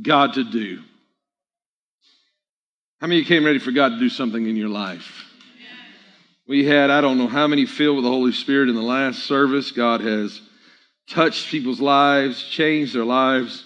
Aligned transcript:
God 0.00 0.34
to 0.34 0.44
do? 0.44 0.82
How 3.00 3.08
many 3.08 3.24
came 3.24 3.44
ready 3.44 3.58
for 3.58 3.72
God 3.72 3.90
to 3.90 3.98
do 3.98 4.08
something 4.08 4.46
in 4.46 4.56
your 4.56 4.68
life? 4.68 5.24
We 6.46 6.64
had, 6.64 6.90
I 6.90 7.00
don't 7.00 7.18
know 7.18 7.28
how 7.28 7.46
many 7.46 7.66
filled 7.66 7.96
with 7.96 8.04
the 8.04 8.10
Holy 8.10 8.32
Spirit 8.32 8.68
in 8.68 8.74
the 8.74 8.82
last 8.82 9.24
service. 9.24 9.70
God 9.70 10.00
has 10.00 10.40
touched 11.08 11.48
people's 11.48 11.80
lives, 11.80 12.42
changed 12.42 12.94
their 12.94 13.04
lives, 13.04 13.64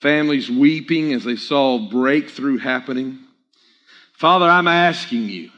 families 0.00 0.50
weeping 0.50 1.12
as 1.12 1.24
they 1.24 1.36
saw 1.36 1.78
breakthrough 1.78 2.58
happening. 2.58 3.18
Father, 4.14 4.46
I'm 4.46 4.68
asking 4.68 5.28
you 5.28 5.50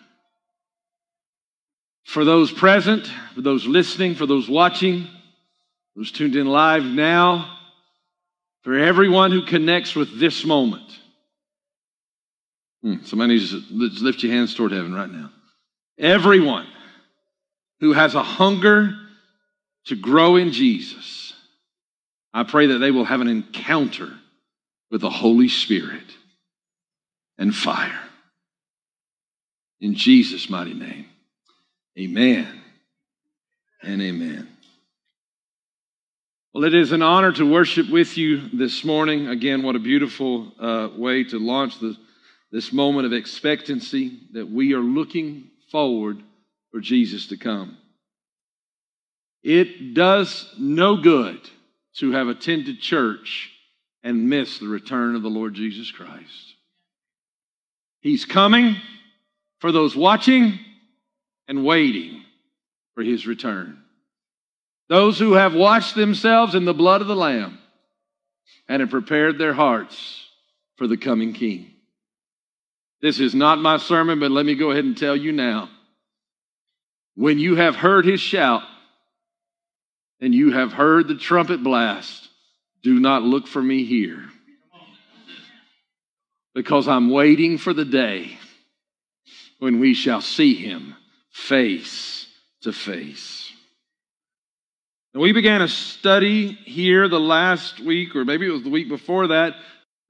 for 2.05 2.25
those 2.25 2.53
present, 2.53 3.07
for 3.35 3.41
those 3.41 3.67
listening, 3.67 4.15
for 4.15 4.27
those 4.27 4.49
watching, 4.49 5.09
those 5.97 6.13
tuned 6.13 6.37
in 6.37 6.47
live 6.47 6.85
now, 6.85 7.59
for 8.65 8.75
everyone 8.75 9.31
who 9.31 9.43
connects 9.43 9.95
with 9.95 10.19
this 10.19 10.45
moment. 10.45 10.91
Hmm, 12.83 12.97
somebody 13.05 13.35
needs 13.35 13.51
to 13.51 13.63
lift 13.71 14.23
your 14.23 14.33
hands 14.33 14.55
toward 14.55 14.73
heaven 14.73 14.95
right 14.95 15.11
now. 15.11 15.31
Everyone 15.99 16.67
who 17.81 17.93
has 17.93 18.15
a 18.15 18.23
hunger 18.23 18.95
to 19.87 19.97
grow 19.97 20.37
in 20.37 20.51
Jesus, 20.51 21.35
I 22.33 22.43
pray 22.43 22.69
that 22.69 22.79
they 22.79 22.91
will 22.91 23.05
have 23.05 23.21
an 23.21 23.29
encounter 23.29 24.11
with 24.91 25.03
the 25.03 25.11
Holy 25.11 25.49
Spirit 25.49 26.15
and 27.39 27.55
fire. 27.55 28.01
In 29.81 29.95
Jesus' 29.95 30.49
mighty 30.49 30.73
name, 30.73 31.07
amen 31.99 32.63
and 33.83 34.01
amen. 34.01 34.54
Well, 36.55 36.63
it 36.63 36.75
is 36.75 36.93
an 36.93 37.03
honor 37.03 37.33
to 37.33 37.51
worship 37.51 37.91
with 37.91 38.17
you 38.17 38.49
this 38.51 38.85
morning. 38.85 39.27
Again, 39.27 39.65
what 39.65 39.75
a 39.75 39.81
beautiful 39.81 40.53
uh, 40.61 40.89
way 40.97 41.25
to 41.25 41.39
launch 41.41 41.81
the, 41.81 41.97
this 42.53 42.73
moment 42.73 43.07
of 43.07 43.13
expectancy 43.13 44.21
that 44.35 44.49
we 44.49 44.73
are 44.73 44.79
looking 44.79 45.51
forward 45.73 46.23
for 46.71 46.79
Jesus 46.79 47.27
to 47.31 47.37
come. 47.37 47.77
It 49.43 49.95
does 49.95 50.49
no 50.57 50.97
good 50.97 51.41
to 51.97 52.13
have 52.13 52.29
attended 52.29 52.81
church 52.81 53.51
and 54.05 54.29
miss 54.29 54.61
the 54.61 54.69
return 54.69 55.17
of 55.17 55.25
the 55.25 55.31
Lord 55.31 55.55
Jesus 55.55 55.91
Christ. 55.91 56.55
He's 58.01 58.25
coming 58.25 58.77
for 59.59 59.73
those 59.73 59.97
watching 59.97 60.61
and 61.49 61.65
waiting 61.65 62.23
for 62.95 63.03
his 63.03 63.27
return. 63.27 63.84
Those 64.89 65.19
who 65.19 65.35
have 65.35 65.55
washed 65.55 65.95
themselves 65.95 66.55
in 66.55 66.65
the 66.65 66.75
blood 66.75 67.01
of 67.01 67.07
the 67.07 67.17
Lamb 67.17 67.59
and 68.69 68.81
have 68.81 68.91
prepared 68.91 69.39
their 69.39 69.55
hearts 69.55 70.27
for 70.77 70.87
the 70.87 70.97
coming 70.97 71.33
King. 71.33 71.71
This 73.01 73.21
is 73.21 73.35
not 73.35 73.59
my 73.59 73.77
sermon, 73.79 74.21
but 74.21 74.31
let 74.31 74.47
me 74.47 74.55
go 74.55 74.71
ahead 74.71 74.85
and 74.85 74.97
tell 74.97 75.17
you 75.17 75.33
now. 75.33 75.69
When 77.17 77.39
you 77.39 77.57
have 77.57 77.77
heard 77.77 78.05
his 78.05 78.21
shout 78.21 78.63
and 80.21 80.35
you 80.35 80.53
have 80.53 80.73
heard 80.73 81.09
the 81.09 81.15
trumpet 81.15 81.63
blast, 81.63 82.29
do 82.83 82.99
not 82.99 83.23
look 83.23 83.47
for 83.47 83.63
me 83.63 83.85
here. 83.85 84.25
Because 86.55 86.89
I'm 86.89 87.11
waiting 87.11 87.59
for 87.59 87.73
the 87.73 87.85
day 87.85 88.39
when 89.59 89.81
we 89.81 89.95
shall 89.95 90.21
see 90.21 90.55
him 90.55 90.95
face 91.31 92.27
to 92.63 92.73
face. 92.73 93.44
We 95.17 95.31
began 95.31 95.63
a 95.63 95.69
study 95.69 96.59
here 96.65 97.07
the 97.07 97.21
last 97.21 97.79
week, 97.79 98.17
or 98.17 98.25
maybe 98.25 98.49
it 98.49 98.51
was 98.51 98.65
the 98.65 98.69
week 98.69 98.89
before 98.89 99.29
that. 99.29 99.55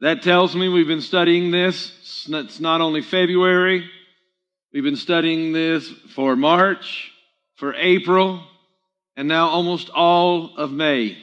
That 0.00 0.22
tells 0.22 0.56
me 0.56 0.70
we've 0.70 0.86
been 0.86 1.02
studying 1.02 1.50
this. 1.50 2.26
It's 2.26 2.58
not 2.58 2.80
only 2.80 3.02
February, 3.02 3.84
we've 4.72 4.82
been 4.82 4.96
studying 4.96 5.52
this 5.52 5.86
for 6.14 6.36
March, 6.36 7.12
for 7.56 7.74
April, 7.74 8.42
and 9.14 9.28
now 9.28 9.48
almost 9.48 9.90
all 9.90 10.56
of 10.56 10.72
May. 10.72 11.18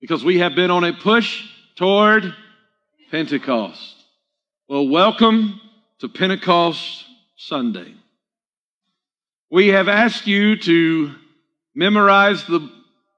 Because 0.00 0.24
we 0.24 0.40
have 0.40 0.56
been 0.56 0.72
on 0.72 0.82
a 0.82 0.92
push 0.92 1.48
toward 1.76 2.34
Pentecost. 3.12 3.94
Well, 4.68 4.88
welcome 4.88 5.60
to 6.00 6.08
Pentecost 6.08 7.04
Sunday. 7.36 7.94
We 9.48 9.68
have 9.68 9.86
asked 9.86 10.26
you 10.26 10.56
to 10.56 11.14
memorize 11.72 12.44
the 12.46 12.68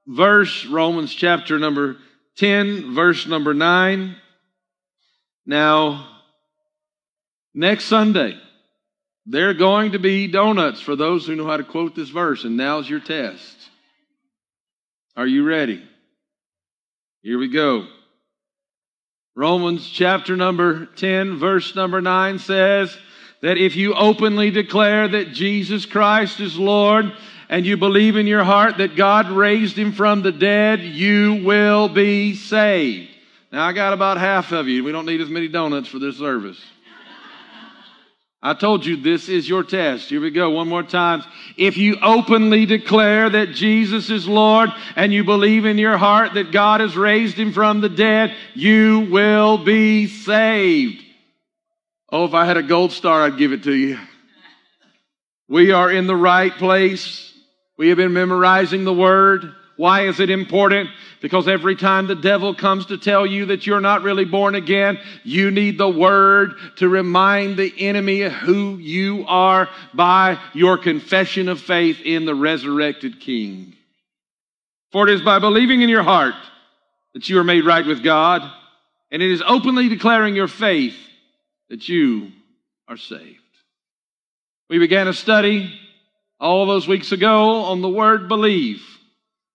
verse, 0.08 0.64
Romans 0.64 1.14
chapter 1.14 1.58
number 1.58 1.98
10, 2.38 2.94
verse 2.94 3.26
number 3.26 3.54
9. 3.54 4.16
Now, 5.46 6.08
next 7.54 7.84
Sunday, 7.84 8.36
there 9.26 9.50
are 9.50 9.54
going 9.54 9.92
to 9.92 9.98
be 9.98 10.26
donuts 10.26 10.80
for 10.80 10.96
those 10.96 11.26
who 11.26 11.36
know 11.36 11.46
how 11.46 11.58
to 11.58 11.64
quote 11.64 11.94
this 11.94 12.08
verse, 12.08 12.44
and 12.44 12.56
now's 12.56 12.88
your 12.88 13.00
test. 13.00 13.56
Are 15.16 15.26
you 15.26 15.44
ready? 15.44 15.82
Here 17.20 17.38
we 17.38 17.48
go. 17.48 17.86
Romans 19.36 19.88
chapter 19.88 20.36
number 20.36 20.86
10, 20.86 21.38
verse 21.38 21.76
number 21.76 22.00
9 22.00 22.38
says 22.38 22.96
that 23.42 23.58
if 23.58 23.76
you 23.76 23.94
openly 23.94 24.50
declare 24.50 25.06
that 25.08 25.32
Jesus 25.32 25.86
Christ 25.86 26.40
is 26.40 26.58
Lord 26.58 27.12
and 27.48 27.64
you 27.64 27.76
believe 27.76 28.16
in 28.16 28.26
your 28.26 28.44
heart 28.44 28.78
that 28.78 28.96
God 28.96 29.30
raised 29.30 29.76
him 29.76 29.92
from 29.92 30.22
the 30.22 30.32
dead, 30.32 30.80
you 30.80 31.42
will 31.44 31.88
be 31.88 32.34
saved. 32.34 33.10
Now, 33.50 33.64
I 33.64 33.72
got 33.72 33.92
about 33.92 34.18
half 34.18 34.52
of 34.52 34.68
you. 34.68 34.84
We 34.84 34.92
don't 34.92 35.06
need 35.06 35.20
as 35.20 35.30
many 35.30 35.48
donuts 35.48 35.88
for 35.88 35.98
this 35.98 36.18
service. 36.18 36.62
I 38.40 38.54
told 38.54 38.86
you 38.86 38.96
this 38.96 39.28
is 39.28 39.48
your 39.48 39.64
test. 39.64 40.08
Here 40.10 40.20
we 40.20 40.30
go, 40.30 40.50
one 40.50 40.68
more 40.68 40.84
time. 40.84 41.24
If 41.56 41.76
you 41.76 41.96
openly 42.00 42.66
declare 42.66 43.28
that 43.30 43.52
Jesus 43.52 44.10
is 44.10 44.28
Lord 44.28 44.70
and 44.94 45.12
you 45.12 45.24
believe 45.24 45.64
in 45.64 45.76
your 45.76 45.96
heart 45.96 46.34
that 46.34 46.52
God 46.52 46.80
has 46.80 46.96
raised 46.96 47.36
him 47.36 47.52
from 47.52 47.80
the 47.80 47.88
dead, 47.88 48.32
you 48.54 49.08
will 49.10 49.58
be 49.58 50.06
saved. 50.06 51.02
Oh, 52.10 52.26
if 52.26 52.34
I 52.34 52.44
had 52.44 52.56
a 52.56 52.62
gold 52.62 52.92
star, 52.92 53.22
I'd 53.22 53.38
give 53.38 53.52
it 53.52 53.64
to 53.64 53.74
you. 53.74 53.98
We 55.48 55.72
are 55.72 55.90
in 55.90 56.06
the 56.06 56.16
right 56.16 56.52
place. 56.52 57.27
We 57.78 57.88
have 57.88 57.96
been 57.96 58.12
memorizing 58.12 58.84
the 58.84 58.92
word. 58.92 59.54
Why 59.76 60.08
is 60.08 60.18
it 60.18 60.30
important? 60.30 60.90
Because 61.22 61.46
every 61.46 61.76
time 61.76 62.08
the 62.08 62.16
devil 62.16 62.52
comes 62.52 62.86
to 62.86 62.98
tell 62.98 63.24
you 63.24 63.46
that 63.46 63.64
you're 63.64 63.80
not 63.80 64.02
really 64.02 64.24
born 64.24 64.56
again, 64.56 64.98
you 65.22 65.52
need 65.52 65.78
the 65.78 65.88
word 65.88 66.54
to 66.76 66.88
remind 66.88 67.56
the 67.56 67.72
enemy 67.78 68.22
who 68.22 68.76
you 68.78 69.24
are 69.28 69.68
by 69.94 70.40
your 70.52 70.76
confession 70.76 71.48
of 71.48 71.60
faith 71.60 72.00
in 72.04 72.26
the 72.26 72.34
resurrected 72.34 73.20
King. 73.20 73.74
For 74.90 75.08
it 75.08 75.14
is 75.14 75.22
by 75.22 75.38
believing 75.38 75.80
in 75.80 75.88
your 75.88 76.02
heart 76.02 76.34
that 77.14 77.28
you 77.28 77.38
are 77.38 77.44
made 77.44 77.64
right 77.64 77.86
with 77.86 78.02
God, 78.02 78.42
and 79.12 79.22
it 79.22 79.30
is 79.30 79.42
openly 79.46 79.88
declaring 79.88 80.34
your 80.34 80.48
faith 80.48 80.96
that 81.68 81.88
you 81.88 82.32
are 82.88 82.96
saved. 82.96 83.38
We 84.68 84.78
began 84.78 85.06
a 85.06 85.12
study 85.12 85.78
all 86.40 86.66
those 86.66 86.86
weeks 86.86 87.12
ago 87.12 87.62
on 87.64 87.80
the 87.80 87.88
word 87.88 88.28
believe. 88.28 88.82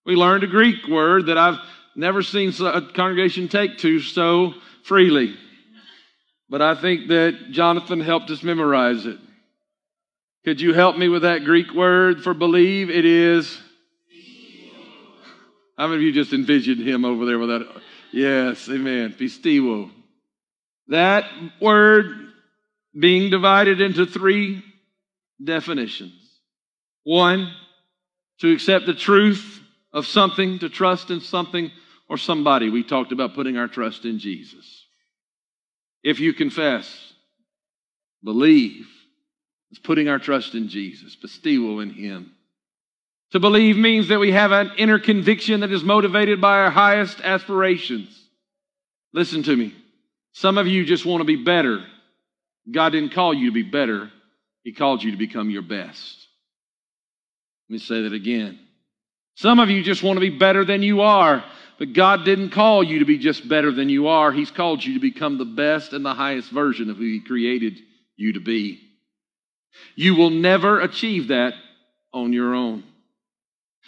We 0.04 0.16
learned 0.16 0.44
a 0.44 0.48
Greek 0.48 0.86
word 0.86 1.26
that 1.26 1.38
I've 1.38 1.58
never 1.96 2.22
seen 2.22 2.52
a 2.60 2.82
congregation 2.92 3.48
take 3.48 3.78
to 3.78 4.00
so 4.00 4.54
freely. 4.84 5.34
But 6.48 6.60
I 6.60 6.74
think 6.74 7.08
that 7.08 7.50
Jonathan 7.50 8.00
helped 8.00 8.30
us 8.30 8.42
memorize 8.42 9.06
it. 9.06 9.18
Could 10.44 10.60
you 10.60 10.74
help 10.74 10.98
me 10.98 11.08
with 11.08 11.22
that 11.22 11.44
Greek 11.44 11.72
word 11.72 12.22
for 12.22 12.34
believe? 12.34 12.90
It 12.90 13.06
is. 13.06 13.58
How 15.78 15.88
many 15.88 15.96
of 15.96 16.02
you 16.02 16.12
just 16.12 16.32
envisioned 16.32 16.86
him 16.86 17.04
over 17.04 17.24
there 17.24 17.38
with 17.38 17.48
that? 17.48 17.82
Yes, 18.12 18.68
amen. 18.68 19.14
Pisteuo. 19.18 19.90
That 20.88 21.24
word 21.60 22.28
being 22.96 23.30
divided 23.30 23.80
into 23.80 24.06
three 24.06 24.62
definitions. 25.42 26.23
One, 27.04 27.52
to 28.40 28.52
accept 28.52 28.86
the 28.86 28.94
truth 28.94 29.60
of 29.92 30.06
something, 30.06 30.58
to 30.58 30.68
trust 30.68 31.10
in 31.10 31.20
something 31.20 31.70
or 32.08 32.18
somebody. 32.18 32.68
We 32.68 32.82
talked 32.82 33.12
about 33.12 33.34
putting 33.34 33.56
our 33.56 33.68
trust 33.68 34.04
in 34.04 34.18
Jesus. 34.18 34.82
if 36.02 36.20
you 36.20 36.34
confess, 36.34 37.14
believe. 38.22 38.86
It's 39.70 39.80
putting 39.80 40.08
our 40.08 40.18
trust 40.18 40.54
in 40.54 40.68
Jesus, 40.68 41.16
pisteuo 41.16 41.82
in 41.82 41.90
Him. 41.90 42.32
To 43.32 43.40
believe 43.40 43.76
means 43.76 44.08
that 44.08 44.20
we 44.20 44.30
have 44.30 44.52
an 44.52 44.70
inner 44.76 44.98
conviction 45.00 45.60
that 45.60 45.72
is 45.72 45.82
motivated 45.82 46.40
by 46.40 46.58
our 46.58 46.70
highest 46.70 47.20
aspirations. 47.20 48.08
Listen 49.12 49.42
to 49.42 49.56
me. 49.56 49.74
Some 50.32 50.58
of 50.58 50.68
you 50.68 50.84
just 50.84 51.04
want 51.04 51.22
to 51.22 51.24
be 51.24 51.42
better. 51.42 51.84
God 52.70 52.90
didn't 52.90 53.12
call 53.12 53.34
you 53.34 53.46
to 53.48 53.54
be 53.54 53.62
better, 53.62 54.12
He 54.62 54.72
called 54.72 55.02
you 55.02 55.10
to 55.10 55.16
become 55.16 55.50
your 55.50 55.62
best. 55.62 56.28
Let 57.68 57.72
me 57.72 57.78
say 57.78 58.02
that 58.02 58.12
again. 58.12 58.58
Some 59.36 59.58
of 59.58 59.70
you 59.70 59.82
just 59.82 60.02
want 60.02 60.16
to 60.16 60.20
be 60.20 60.36
better 60.36 60.64
than 60.64 60.82
you 60.82 61.00
are, 61.00 61.44
but 61.78 61.92
God 61.92 62.24
didn't 62.24 62.50
call 62.50 62.84
you 62.84 63.00
to 63.00 63.04
be 63.04 63.18
just 63.18 63.48
better 63.48 63.72
than 63.72 63.88
you 63.88 64.06
are. 64.08 64.30
He's 64.30 64.50
called 64.50 64.84
you 64.84 64.94
to 64.94 65.00
become 65.00 65.38
the 65.38 65.44
best 65.44 65.92
and 65.92 66.04
the 66.04 66.14
highest 66.14 66.50
version 66.50 66.90
of 66.90 66.98
who 66.98 67.04
He 67.04 67.20
created 67.20 67.78
you 68.16 68.34
to 68.34 68.40
be. 68.40 68.80
You 69.96 70.14
will 70.14 70.30
never 70.30 70.80
achieve 70.80 71.28
that 71.28 71.54
on 72.12 72.32
your 72.32 72.54
own. 72.54 72.84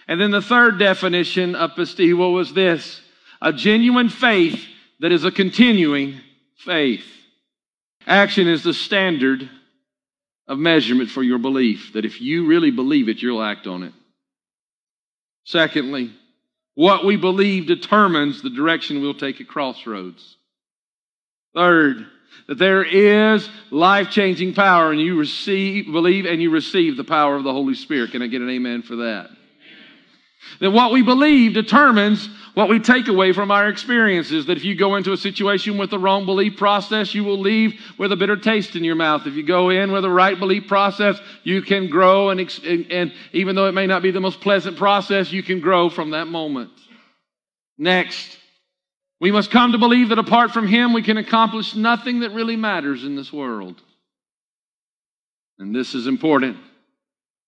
And 0.08 0.20
then 0.20 0.30
the 0.30 0.42
third 0.42 0.78
definition 0.78 1.54
of 1.54 1.72
pisteuo 1.72 2.32
was 2.32 2.52
this 2.52 3.00
a 3.40 3.52
genuine 3.52 4.08
faith 4.08 4.64
that 5.00 5.12
is 5.12 5.24
a 5.24 5.30
continuing 5.30 6.20
faith. 6.58 7.04
Action 8.06 8.48
is 8.48 8.62
the 8.62 8.74
standard 8.74 9.48
of 10.48 10.58
measurement 10.58 11.10
for 11.10 11.22
your 11.22 11.38
belief, 11.38 11.92
that 11.94 12.04
if 12.04 12.20
you 12.20 12.46
really 12.46 12.70
believe 12.70 13.08
it, 13.08 13.20
you'll 13.20 13.42
act 13.42 13.66
on 13.66 13.82
it. 13.82 13.92
Secondly, 15.44 16.12
what 16.74 17.04
we 17.04 17.16
believe 17.16 17.66
determines 17.66 18.42
the 18.42 18.50
direction 18.50 19.00
we'll 19.00 19.14
take 19.14 19.40
at 19.40 19.48
crossroads. 19.48 20.36
Third, 21.54 22.06
that 22.48 22.58
there 22.58 22.84
is 22.84 23.48
life 23.70 24.10
changing 24.10 24.54
power 24.54 24.92
and 24.92 25.00
you 25.00 25.18
receive, 25.18 25.86
believe 25.86 26.26
and 26.26 26.42
you 26.42 26.50
receive 26.50 26.96
the 26.96 27.04
power 27.04 27.36
of 27.36 27.44
the 27.44 27.52
Holy 27.52 27.74
Spirit. 27.74 28.12
Can 28.12 28.22
I 28.22 28.26
get 28.26 28.42
an 28.42 28.50
amen 28.50 28.82
for 28.82 28.96
that? 28.96 29.30
That 30.60 30.70
what 30.70 30.92
we 30.92 31.02
believe 31.02 31.54
determines 31.54 32.28
what 32.54 32.70
we 32.70 32.78
take 32.78 33.08
away 33.08 33.32
from 33.32 33.50
our 33.50 33.68
experiences. 33.68 34.46
That 34.46 34.56
if 34.56 34.64
you 34.64 34.74
go 34.74 34.96
into 34.96 35.12
a 35.12 35.16
situation 35.16 35.76
with 35.76 35.90
the 35.90 35.98
wrong 35.98 36.24
belief 36.24 36.56
process, 36.56 37.14
you 37.14 37.22
will 37.22 37.38
leave 37.38 37.80
with 37.98 38.12
a 38.12 38.16
bitter 38.16 38.36
taste 38.36 38.76
in 38.76 38.84
your 38.84 38.94
mouth. 38.94 39.26
If 39.26 39.34
you 39.34 39.42
go 39.42 39.68
in 39.68 39.92
with 39.92 40.02
the 40.02 40.10
right 40.10 40.38
belief 40.38 40.66
process, 40.66 41.20
you 41.42 41.60
can 41.60 41.88
grow, 41.88 42.30
and, 42.30 42.40
and, 42.64 42.90
and 42.90 43.12
even 43.32 43.54
though 43.56 43.66
it 43.66 43.72
may 43.72 43.86
not 43.86 44.02
be 44.02 44.10
the 44.10 44.20
most 44.20 44.40
pleasant 44.40 44.78
process, 44.78 45.30
you 45.30 45.42
can 45.42 45.60
grow 45.60 45.90
from 45.90 46.10
that 46.12 46.28
moment. 46.28 46.70
Next, 47.76 48.38
we 49.20 49.30
must 49.30 49.50
come 49.50 49.72
to 49.72 49.78
believe 49.78 50.08
that 50.08 50.18
apart 50.18 50.52
from 50.52 50.66
Him, 50.66 50.92
we 50.92 51.02
can 51.02 51.18
accomplish 51.18 51.74
nothing 51.74 52.20
that 52.20 52.30
really 52.30 52.56
matters 52.56 53.04
in 53.04 53.16
this 53.16 53.32
world. 53.32 53.82
And 55.58 55.74
this 55.74 55.94
is 55.94 56.06
important. 56.06 56.56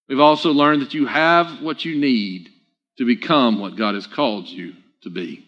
We've 0.09 0.21
also 0.21 0.53
learned 0.53 0.83
that 0.83 0.95
you 0.95 1.07
have 1.07 1.63
what 1.63 1.85
you 1.85 1.99
need 1.99 2.51
to 2.99 3.05
become 3.05 3.61
what 3.61 3.77
God 3.77 3.95
has 3.95 4.07
called 4.07 4.49
you 4.49 4.75
to 5.03 5.11
be. 5.11 5.47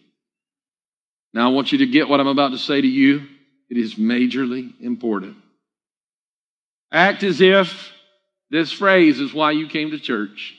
Now, 1.33 1.49
I 1.49 1.53
want 1.53 1.71
you 1.71 1.79
to 1.79 1.85
get 1.85 2.09
what 2.09 2.19
I'm 2.19 2.27
about 2.27 2.51
to 2.51 2.57
say 2.57 2.81
to 2.81 2.87
you. 2.87 3.27
It 3.69 3.77
is 3.77 3.95
majorly 3.95 4.73
important. 4.81 5.37
Act 6.91 7.23
as 7.23 7.39
if 7.39 7.91
this 8.49 8.71
phrase 8.71 9.19
is 9.19 9.33
why 9.33 9.51
you 9.51 9.67
came 9.67 9.91
to 9.91 9.99
church. 9.99 10.55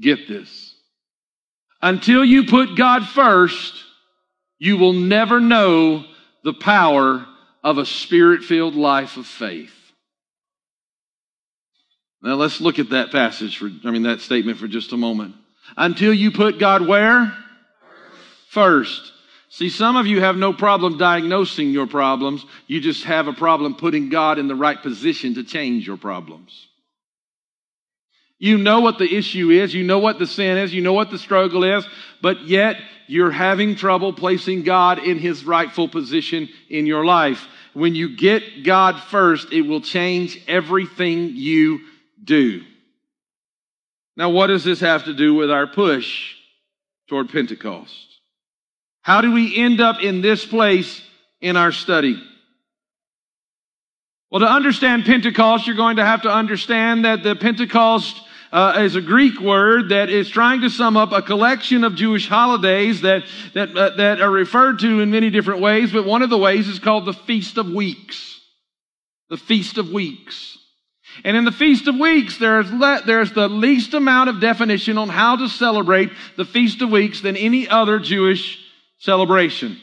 Get 0.00 0.26
this. 0.26 0.74
Until 1.82 2.24
you 2.24 2.46
put 2.46 2.76
God 2.76 3.06
first, 3.06 3.74
you 4.58 4.76
will 4.76 4.92
never 4.92 5.40
know 5.40 6.04
the 6.42 6.52
power 6.52 7.24
of 7.62 7.78
a 7.78 7.86
spirit 7.86 8.42
filled 8.42 8.74
life 8.74 9.16
of 9.16 9.26
faith. 9.26 9.72
Now 12.22 12.34
let's 12.34 12.60
look 12.60 12.78
at 12.78 12.90
that 12.90 13.12
passage 13.12 13.56
for, 13.56 13.70
I 13.84 13.90
mean, 13.90 14.02
that 14.02 14.20
statement 14.20 14.58
for 14.58 14.68
just 14.68 14.92
a 14.92 14.96
moment. 14.96 15.36
Until 15.76 16.12
you 16.12 16.30
put 16.30 16.58
God 16.58 16.86
where? 16.86 17.32
First. 18.48 19.12
See, 19.48 19.68
some 19.68 19.96
of 19.96 20.06
you 20.06 20.20
have 20.20 20.36
no 20.36 20.52
problem 20.52 20.96
diagnosing 20.96 21.70
your 21.70 21.86
problems. 21.86 22.44
You 22.66 22.80
just 22.80 23.04
have 23.04 23.26
a 23.26 23.32
problem 23.32 23.74
putting 23.74 24.08
God 24.08 24.38
in 24.38 24.46
the 24.46 24.54
right 24.54 24.80
position 24.80 25.34
to 25.34 25.44
change 25.44 25.86
your 25.86 25.96
problems. 25.96 26.68
You 28.38 28.56
know 28.56 28.80
what 28.80 28.98
the 28.98 29.12
issue 29.12 29.50
is. 29.50 29.74
You 29.74 29.84
know 29.84 29.98
what 29.98 30.18
the 30.18 30.26
sin 30.26 30.56
is. 30.56 30.72
You 30.72 30.80
know 30.80 30.94
what 30.94 31.10
the 31.10 31.18
struggle 31.18 31.62
is. 31.62 31.84
But 32.22 32.42
yet 32.46 32.76
you're 33.06 33.30
having 33.30 33.74
trouble 33.74 34.12
placing 34.12 34.62
God 34.62 34.98
in 35.00 35.18
his 35.18 35.44
rightful 35.44 35.88
position 35.88 36.48
in 36.68 36.86
your 36.86 37.04
life. 37.04 37.46
When 37.74 37.94
you 37.94 38.16
get 38.16 38.64
God 38.64 39.00
first, 39.00 39.52
it 39.52 39.62
will 39.62 39.80
change 39.80 40.40
everything 40.48 41.32
you 41.34 41.80
do. 42.22 42.62
Now, 44.16 44.30
what 44.30 44.48
does 44.48 44.64
this 44.64 44.80
have 44.80 45.04
to 45.04 45.14
do 45.14 45.34
with 45.34 45.50
our 45.50 45.66
push 45.66 46.34
toward 47.08 47.30
Pentecost? 47.30 48.06
How 49.02 49.20
do 49.20 49.32
we 49.32 49.56
end 49.56 49.80
up 49.80 50.02
in 50.02 50.20
this 50.20 50.44
place 50.44 51.00
in 51.40 51.56
our 51.56 51.72
study? 51.72 52.22
Well, 54.30 54.40
to 54.40 54.46
understand 54.46 55.04
Pentecost, 55.04 55.66
you're 55.66 55.76
going 55.76 55.96
to 55.96 56.04
have 56.04 56.22
to 56.22 56.30
understand 56.30 57.04
that 57.04 57.22
the 57.22 57.34
Pentecost 57.34 58.20
uh, 58.52 58.80
is 58.80 58.94
a 58.94 59.00
Greek 59.00 59.40
word 59.40 59.90
that 59.90 60.08
is 60.08 60.28
trying 60.28 60.60
to 60.60 60.70
sum 60.70 60.96
up 60.96 61.12
a 61.12 61.22
collection 61.22 61.84
of 61.84 61.94
Jewish 61.94 62.28
holidays 62.28 63.00
that, 63.00 63.24
that, 63.54 63.76
uh, 63.76 63.96
that 63.96 64.20
are 64.20 64.30
referred 64.30 64.80
to 64.80 65.00
in 65.00 65.10
many 65.10 65.30
different 65.30 65.60
ways, 65.60 65.92
but 65.92 66.04
one 66.04 66.22
of 66.22 66.30
the 66.30 66.38
ways 66.38 66.68
is 66.68 66.78
called 66.78 67.06
the 67.06 67.12
Feast 67.12 67.58
of 67.58 67.68
Weeks. 67.68 68.40
The 69.30 69.36
Feast 69.36 69.78
of 69.78 69.90
Weeks. 69.90 70.58
And 71.24 71.36
in 71.36 71.44
the 71.44 71.52
Feast 71.52 71.86
of 71.88 71.96
Weeks, 71.96 72.38
there's, 72.38 72.70
le- 72.70 73.02
there's 73.04 73.32
the 73.32 73.48
least 73.48 73.94
amount 73.94 74.30
of 74.30 74.40
definition 74.40 74.98
on 74.98 75.08
how 75.08 75.36
to 75.36 75.48
celebrate 75.48 76.10
the 76.36 76.44
Feast 76.44 76.82
of 76.82 76.90
Weeks 76.90 77.20
than 77.20 77.36
any 77.36 77.68
other 77.68 77.98
Jewish 77.98 78.58
celebration. 78.98 79.80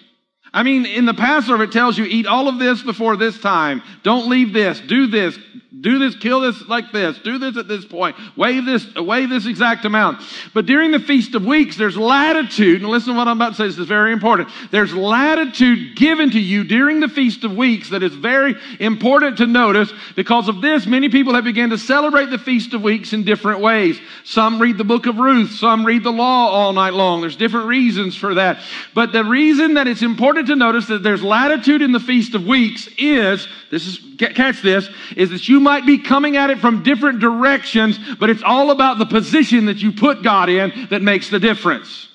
I 0.58 0.64
mean, 0.64 0.88
in 0.88 1.06
the 1.06 1.14
Passover, 1.14 1.66
it 1.66 1.72
tells 1.72 2.00
you 2.00 2.06
eat 2.06 2.26
all 2.26 2.48
of 2.48 2.58
this 2.58 2.82
before 2.82 3.16
this 3.16 3.40
time. 3.40 3.84
Don't 4.02 4.28
leave 4.28 4.54
this. 4.54 4.80
Do 4.80 5.06
this. 5.06 5.38
Do 5.80 6.00
this. 6.00 6.16
Kill 6.16 6.40
this 6.40 6.68
like 6.68 6.92
this. 6.92 7.20
Do 7.20 7.38
this 7.38 7.58
at 7.58 7.68
this 7.68 7.86
point. 7.86 8.16
Weigh 8.36 8.62
this. 8.62 8.96
Weigh 8.96 9.28
this 9.28 9.46
exact 9.46 9.86
amount. 9.86 10.24
But 10.56 10.66
during 10.66 10.90
the 10.90 11.00
Feast 11.00 11.36
of 11.36 11.46
Weeks, 11.46 11.78
there's 11.78 11.96
latitude. 11.96 12.82
And 12.82 12.90
listen 12.90 13.14
to 13.14 13.18
what 13.20 13.28
I'm 13.28 13.38
about 13.38 13.50
to 13.50 13.56
say. 13.56 13.68
This 13.68 13.78
is 13.78 13.86
very 13.86 14.12
important. 14.12 14.50
There's 14.72 14.96
latitude 14.96 15.96
given 15.96 16.32
to 16.32 16.40
you 16.40 16.64
during 16.64 17.02
the 17.02 17.08
Feast 17.08 17.44
of 17.44 17.56
Weeks 17.56 17.92
that 17.92 18.02
is 18.02 18.16
very 18.16 18.56
important 18.80 19.38
to 19.38 19.46
notice. 19.46 19.94
Because 20.16 20.50
of 20.50 20.62
this, 20.62 20.88
many 20.88 21.10
people 21.10 21.36
have 21.36 21.44
begun 21.44 21.70
to 21.70 21.78
celebrate 21.78 22.32
the 22.32 22.40
Feast 22.40 22.74
of 22.74 22.82
Weeks 22.82 23.14
in 23.14 23.24
different 23.24 23.60
ways. 23.60 24.00
Some 24.24 24.60
read 24.60 24.80
the 24.80 24.84
book 24.84 25.06
of 25.06 25.20
Ruth. 25.20 25.52
Some 25.52 25.86
read 25.86 26.04
the 26.04 26.12
law 26.12 26.48
all 26.48 26.74
night 26.74 26.96
long. 26.96 27.22
There's 27.22 27.36
different 27.36 27.68
reasons 27.68 28.16
for 28.16 28.34
that. 28.34 28.60
But 28.96 29.12
the 29.12 29.24
reason 29.24 29.76
that 29.76 29.86
it's 29.86 30.02
important 30.02 30.47
to 30.48 30.56
notice 30.56 30.88
that 30.88 31.04
there's 31.04 31.24
latitude 31.24 31.82
in 31.82 31.92
the 31.92 32.00
Feast 32.00 32.36
of 32.36 32.46
Weeks 32.46 32.88
is, 32.98 33.48
this 33.70 33.88
is, 33.88 34.00
catch 34.18 34.62
this, 34.62 34.90
is 35.16 35.30
that 35.30 35.48
you 35.48 35.60
might 35.60 35.86
be 35.86 35.98
coming 35.98 36.38
at 36.38 36.50
it 36.50 36.60
from 36.60 36.84
different 36.84 37.20
directions, 37.20 38.00
but 38.20 38.30
it's 38.30 38.44
all 38.44 38.72
about 38.72 38.98
the 38.98 39.06
position 39.06 39.66
that 39.66 39.78
you 39.78 39.92
put 39.92 40.24
God 40.24 40.50
in 40.50 40.88
that 40.90 41.02
makes 41.02 41.30
the 41.30 41.40
difference. 41.40 42.07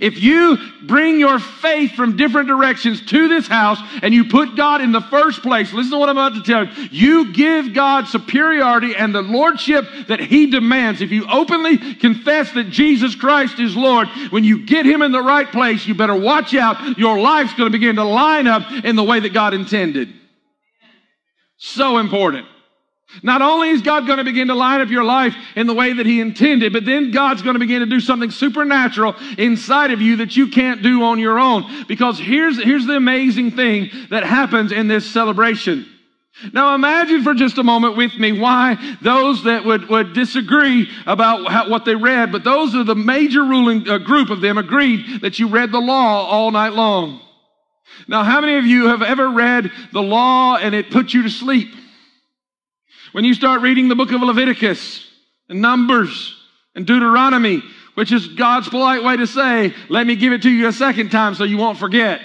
If 0.00 0.22
you 0.22 0.58
bring 0.84 1.18
your 1.18 1.38
faith 1.38 1.92
from 1.92 2.16
different 2.16 2.48
directions 2.48 3.04
to 3.06 3.28
this 3.28 3.46
house 3.46 3.78
and 4.02 4.14
you 4.14 4.24
put 4.24 4.56
God 4.56 4.80
in 4.80 4.92
the 4.92 5.00
first 5.00 5.42
place, 5.42 5.72
listen 5.72 5.92
to 5.92 5.98
what 5.98 6.08
I'm 6.08 6.16
about 6.16 6.34
to 6.34 6.42
tell 6.42 6.66
you. 6.66 6.88
You 6.90 7.32
give 7.32 7.74
God 7.74 8.06
superiority 8.08 8.94
and 8.96 9.14
the 9.14 9.22
lordship 9.22 9.86
that 10.08 10.20
He 10.20 10.46
demands. 10.50 11.00
If 11.00 11.10
you 11.10 11.26
openly 11.30 11.94
confess 11.94 12.52
that 12.52 12.70
Jesus 12.70 13.14
Christ 13.14 13.58
is 13.58 13.76
Lord, 13.76 14.08
when 14.30 14.44
you 14.44 14.64
get 14.64 14.86
Him 14.86 15.02
in 15.02 15.12
the 15.12 15.22
right 15.22 15.50
place, 15.50 15.86
you 15.86 15.94
better 15.94 16.16
watch 16.16 16.54
out. 16.54 16.98
Your 16.98 17.18
life's 17.18 17.54
going 17.54 17.70
to 17.70 17.78
begin 17.78 17.96
to 17.96 18.04
line 18.04 18.46
up 18.46 18.62
in 18.84 18.96
the 18.96 19.04
way 19.04 19.20
that 19.20 19.32
God 19.32 19.54
intended. 19.54 20.12
So 21.58 21.98
important. 21.98 22.46
Not 23.22 23.42
only 23.42 23.70
is 23.70 23.82
God 23.82 24.06
going 24.06 24.18
to 24.18 24.24
begin 24.24 24.48
to 24.48 24.54
line 24.54 24.80
up 24.80 24.88
your 24.88 25.04
life 25.04 25.34
in 25.54 25.66
the 25.66 25.74
way 25.74 25.92
that 25.92 26.06
He 26.06 26.20
intended, 26.20 26.72
but 26.72 26.84
then 26.84 27.10
God's 27.10 27.42
going 27.42 27.54
to 27.54 27.60
begin 27.60 27.80
to 27.80 27.86
do 27.86 28.00
something 28.00 28.30
supernatural 28.30 29.14
inside 29.36 29.90
of 29.90 30.00
you 30.00 30.16
that 30.16 30.36
you 30.36 30.48
can't 30.48 30.82
do 30.82 31.02
on 31.02 31.18
your 31.18 31.38
own. 31.38 31.84
Because 31.86 32.18
here's, 32.18 32.62
here's 32.62 32.86
the 32.86 32.96
amazing 32.96 33.50
thing 33.50 33.90
that 34.10 34.24
happens 34.24 34.72
in 34.72 34.88
this 34.88 35.10
celebration. 35.10 35.86
Now 36.52 36.74
imagine 36.74 37.22
for 37.22 37.34
just 37.34 37.58
a 37.58 37.62
moment 37.62 37.96
with 37.96 38.16
me 38.18 38.32
why 38.32 38.96
those 39.02 39.44
that 39.44 39.64
would, 39.64 39.88
would 39.88 40.14
disagree 40.14 40.88
about 41.06 41.50
how, 41.52 41.68
what 41.68 41.84
they 41.84 41.94
read, 41.94 42.32
but 42.32 42.42
those 42.42 42.74
are 42.74 42.84
the 42.84 42.94
major 42.94 43.42
ruling 43.44 43.88
uh, 43.88 43.98
group 43.98 44.30
of 44.30 44.40
them 44.40 44.56
agreed 44.56 45.20
that 45.20 45.38
you 45.38 45.48
read 45.48 45.70
the 45.70 45.80
law 45.80 46.26
all 46.26 46.50
night 46.50 46.72
long. 46.72 47.20
Now, 48.08 48.24
how 48.24 48.40
many 48.40 48.56
of 48.56 48.64
you 48.64 48.88
have 48.88 49.02
ever 49.02 49.28
read 49.28 49.70
the 49.92 50.02
law 50.02 50.56
and 50.56 50.74
it 50.74 50.90
put 50.90 51.12
you 51.12 51.22
to 51.22 51.30
sleep? 51.30 51.68
When 53.12 53.24
you 53.26 53.34
start 53.34 53.60
reading 53.60 53.88
the 53.88 53.94
book 53.94 54.10
of 54.10 54.22
Leviticus 54.22 55.06
and 55.50 55.60
Numbers 55.60 56.34
and 56.74 56.86
Deuteronomy, 56.86 57.62
which 57.94 58.10
is 58.10 58.26
God's 58.26 58.70
polite 58.70 59.04
way 59.04 59.18
to 59.18 59.26
say, 59.26 59.74
let 59.90 60.06
me 60.06 60.16
give 60.16 60.32
it 60.32 60.42
to 60.42 60.50
you 60.50 60.66
a 60.66 60.72
second 60.72 61.10
time 61.10 61.34
so 61.34 61.44
you 61.44 61.58
won't 61.58 61.76
forget. 61.76 62.22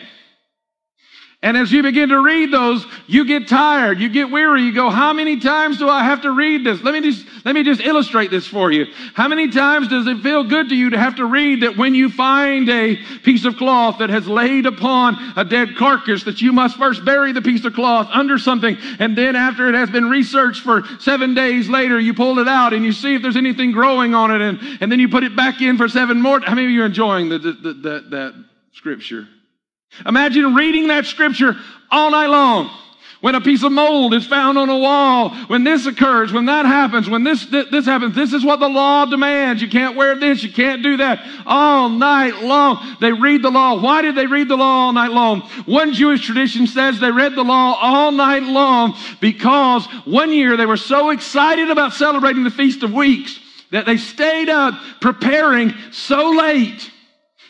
And 1.47 1.55
as 1.55 1.71
you 1.71 1.81
begin 1.81 2.09
to 2.09 2.21
read 2.21 2.51
those, 2.51 2.85
you 3.07 3.23
get 3.23 3.47
tired, 3.47 4.01
you 4.01 4.09
get 4.09 4.29
weary, 4.29 4.63
you 4.63 4.73
go, 4.73 4.89
how 4.89 5.13
many 5.13 5.39
times 5.39 5.77
do 5.77 5.87
I 5.87 6.03
have 6.03 6.23
to 6.23 6.31
read 6.31 6.65
this? 6.65 6.81
Let 6.81 6.93
me 6.93 6.99
just, 6.99 7.25
let 7.45 7.55
me 7.55 7.63
just 7.63 7.79
illustrate 7.79 8.31
this 8.31 8.45
for 8.45 8.69
you. 8.69 8.87
How 9.13 9.29
many 9.29 9.47
times 9.49 9.87
does 9.87 10.07
it 10.07 10.17
feel 10.17 10.43
good 10.43 10.67
to 10.67 10.75
you 10.75 10.89
to 10.89 10.97
have 10.97 11.15
to 11.15 11.25
read 11.25 11.63
that 11.63 11.77
when 11.77 11.95
you 11.95 12.09
find 12.09 12.67
a 12.67 12.97
piece 13.23 13.45
of 13.45 13.55
cloth 13.55 13.99
that 13.99 14.09
has 14.09 14.27
laid 14.27 14.65
upon 14.65 15.15
a 15.37 15.45
dead 15.45 15.77
carcass, 15.77 16.25
that 16.25 16.41
you 16.41 16.51
must 16.51 16.75
first 16.75 17.05
bury 17.05 17.31
the 17.31 17.41
piece 17.41 17.63
of 17.63 17.73
cloth 17.73 18.09
under 18.11 18.37
something, 18.37 18.75
and 18.99 19.17
then 19.17 19.37
after 19.37 19.69
it 19.69 19.75
has 19.75 19.89
been 19.89 20.09
researched 20.09 20.63
for 20.63 20.83
seven 20.99 21.33
days 21.33 21.69
later, 21.69 21.97
you 21.97 22.13
pull 22.13 22.39
it 22.39 22.49
out 22.49 22.73
and 22.73 22.83
you 22.83 22.91
see 22.91 23.15
if 23.15 23.21
there's 23.21 23.37
anything 23.37 23.71
growing 23.71 24.13
on 24.13 24.31
it, 24.31 24.41
and, 24.41 24.59
and 24.81 24.91
then 24.91 24.99
you 24.99 25.07
put 25.07 25.23
it 25.23 25.33
back 25.33 25.61
in 25.61 25.77
for 25.77 25.87
seven 25.87 26.21
more. 26.21 26.41
How 26.41 26.55
many 26.55 26.67
of 26.67 26.71
you 26.71 26.81
are 26.81 26.87
enjoying 26.87 27.29
the, 27.29 27.39
the, 27.39 27.53
the, 27.53 28.05
that 28.09 28.45
scripture? 28.73 29.29
Imagine 30.05 30.53
reading 30.53 30.87
that 30.87 31.05
scripture 31.05 31.55
all 31.89 32.11
night 32.11 32.27
long. 32.27 32.69
When 33.19 33.33
a 33.33 33.41
piece 33.41 33.63
of 33.63 33.71
mold 33.71 34.13
is 34.13 34.27
found 34.27 34.59
on 34.59 34.69
a 34.69 34.77
wall, 34.77 35.31
when 35.47 35.63
this 35.63 35.87
occurs, 35.87 36.31
when 36.31 36.45
that 36.45 36.67
happens, 36.67 37.09
when 37.09 37.23
this, 37.23 37.47
this, 37.47 37.67
this 37.71 37.85
happens, 37.85 38.13
this 38.13 38.31
is 38.31 38.45
what 38.45 38.59
the 38.59 38.69
law 38.69 39.05
demands. 39.05 39.59
You 39.59 39.69
can't 39.69 39.95
wear 39.95 40.15
this, 40.15 40.43
you 40.43 40.51
can't 40.51 40.83
do 40.83 40.97
that. 40.97 41.27
All 41.47 41.89
night 41.89 42.43
long, 42.43 42.95
they 43.01 43.11
read 43.11 43.41
the 43.41 43.49
law. 43.49 43.81
Why 43.81 44.03
did 44.03 44.13
they 44.13 44.27
read 44.27 44.47
the 44.47 44.55
law 44.55 44.85
all 44.85 44.93
night 44.93 45.09
long? 45.09 45.41
One 45.65 45.93
Jewish 45.93 46.27
tradition 46.27 46.67
says 46.67 46.99
they 46.99 47.11
read 47.11 47.33
the 47.33 47.43
law 47.43 47.79
all 47.81 48.11
night 48.11 48.43
long 48.43 48.95
because 49.19 49.87
one 50.05 50.31
year 50.31 50.55
they 50.55 50.67
were 50.67 50.77
so 50.77 51.09
excited 51.09 51.71
about 51.71 51.93
celebrating 51.93 52.43
the 52.43 52.51
Feast 52.51 52.83
of 52.83 52.93
Weeks 52.93 53.39
that 53.71 53.87
they 53.87 53.97
stayed 53.97 54.47
up 54.47 54.75
preparing 55.01 55.73
so 55.91 56.29
late 56.29 56.91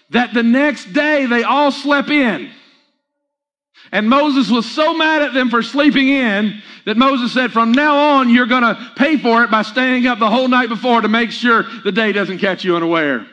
that 0.10 0.34
the 0.34 0.44
next 0.44 0.94
day 0.94 1.26
they 1.26 1.44
all 1.44 1.72
slept 1.72 2.10
in. 2.10 2.52
And 3.92 4.10
Moses 4.10 4.50
was 4.50 4.70
so 4.70 4.94
mad 4.94 5.22
at 5.22 5.34
them 5.34 5.50
for 5.50 5.64
sleeping 5.64 6.10
in 6.10 6.62
that 6.86 6.98
Moses 6.98 7.34
said, 7.34 7.52
From 7.52 7.72
now 7.72 8.18
on, 8.18 8.30
you're 8.30 8.46
going 8.46 8.64
to 8.64 8.92
pay 8.96 9.18
for 9.18 9.44
it 9.44 9.52
by 9.52 9.62
staying 9.62 10.08
up 10.08 10.20
the 10.20 10.30
whole 10.30 10.48
night 10.48 10.70
before 10.70 11.02
to 11.02 11.08
make 11.08 11.32
sure 11.32 11.64
the 11.84 11.92
day 11.92 12.12
doesn't 12.12 12.40
catch 12.40 12.64
you 12.64 12.76
unaware. 12.76 13.26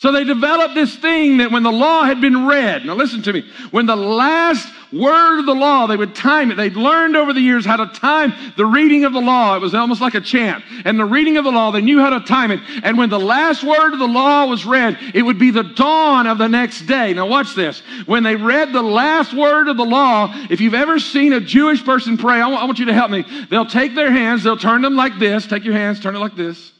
So 0.00 0.12
they 0.12 0.22
developed 0.22 0.76
this 0.76 0.94
thing 0.94 1.38
that 1.38 1.50
when 1.50 1.64
the 1.64 1.72
law 1.72 2.04
had 2.04 2.20
been 2.20 2.46
read, 2.46 2.86
now 2.86 2.94
listen 2.94 3.20
to 3.22 3.32
me, 3.32 3.44
when 3.72 3.86
the 3.86 3.96
last 3.96 4.72
word 4.92 5.40
of 5.40 5.46
the 5.46 5.54
law, 5.54 5.88
they 5.88 5.96
would 5.96 6.14
time 6.14 6.52
it. 6.52 6.54
They'd 6.54 6.76
learned 6.76 7.16
over 7.16 7.32
the 7.32 7.40
years 7.40 7.66
how 7.66 7.84
to 7.84 7.86
time 7.98 8.32
the 8.56 8.64
reading 8.64 9.04
of 9.04 9.12
the 9.12 9.20
law. 9.20 9.56
It 9.56 9.60
was 9.60 9.74
almost 9.74 10.00
like 10.00 10.14
a 10.14 10.20
chant. 10.20 10.62
And 10.84 11.00
the 11.00 11.04
reading 11.04 11.36
of 11.36 11.42
the 11.42 11.50
law, 11.50 11.72
they 11.72 11.80
knew 11.80 11.98
how 11.98 12.10
to 12.10 12.20
time 12.20 12.52
it. 12.52 12.60
And 12.84 12.96
when 12.96 13.10
the 13.10 13.18
last 13.18 13.64
word 13.64 13.92
of 13.92 13.98
the 13.98 14.06
law 14.06 14.46
was 14.46 14.64
read, 14.64 14.96
it 15.14 15.22
would 15.22 15.38
be 15.38 15.50
the 15.50 15.64
dawn 15.64 16.28
of 16.28 16.38
the 16.38 16.48
next 16.48 16.82
day. 16.82 17.12
Now 17.12 17.26
watch 17.26 17.56
this. 17.56 17.80
When 18.06 18.22
they 18.22 18.36
read 18.36 18.72
the 18.72 18.82
last 18.82 19.34
word 19.34 19.66
of 19.66 19.76
the 19.76 19.84
law, 19.84 20.32
if 20.48 20.60
you've 20.60 20.74
ever 20.74 21.00
seen 21.00 21.32
a 21.32 21.40
Jewish 21.40 21.84
person 21.84 22.16
pray, 22.16 22.40
I 22.40 22.46
want, 22.46 22.62
I 22.62 22.66
want 22.66 22.78
you 22.78 22.86
to 22.86 22.94
help 22.94 23.10
me. 23.10 23.24
They'll 23.50 23.66
take 23.66 23.96
their 23.96 24.12
hands, 24.12 24.44
they'll 24.44 24.56
turn 24.56 24.82
them 24.82 24.94
like 24.94 25.18
this. 25.18 25.44
Take 25.44 25.64
your 25.64 25.74
hands, 25.74 25.98
turn 25.98 26.14
it 26.14 26.20
like 26.20 26.36
this. 26.36 26.72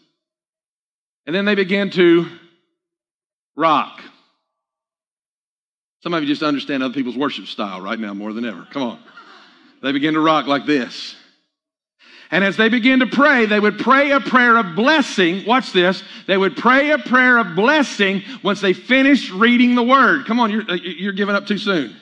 And 1.27 1.35
then 1.35 1.47
they 1.47 1.57
begin 1.57 1.91
to 1.91 2.29
rock. 3.59 4.01
Some 6.03 6.15
of 6.15 6.23
you 6.23 6.29
just 6.29 6.43
understand 6.43 6.83
other 6.83 6.95
people's 6.95 7.17
worship 7.17 7.47
style 7.47 7.81
right 7.81 7.99
now 7.99 8.15
more 8.15 8.33
than 8.33 8.45
ever. 8.45 8.67
Come 8.71 8.83
on. 8.83 8.99
They 9.83 9.93
begin 9.93 10.15
to 10.15 10.21
rock 10.21 10.47
like 10.47 10.65
this. 10.65 11.17
And 12.31 12.45
as 12.45 12.57
they 12.57 12.69
begin 12.69 13.01
to 13.01 13.07
pray, 13.07 13.47
they 13.47 13.59
would 13.59 13.79
pray 13.79 14.13
a 14.13 14.21
prayer 14.21 14.57
of 14.59 14.77
blessing. 14.77 15.45
Watch 15.47 15.73
this. 15.73 16.03
They 16.27 16.37
would 16.37 16.57
pray 16.57 16.91
a 16.91 16.99
prayer 16.99 17.39
of 17.39 17.57
blessing 17.57 18.23
once 18.45 18.61
they 18.61 18.75
finished 18.75 19.33
reading 19.33 19.75
the 19.75 19.83
word. 19.83 20.27
Come 20.27 20.39
on, 20.39 20.51
you're, 20.51 20.63
you're 20.77 21.13
giving 21.13 21.35
up 21.35 21.47
too 21.47 21.59
soon. 21.59 21.97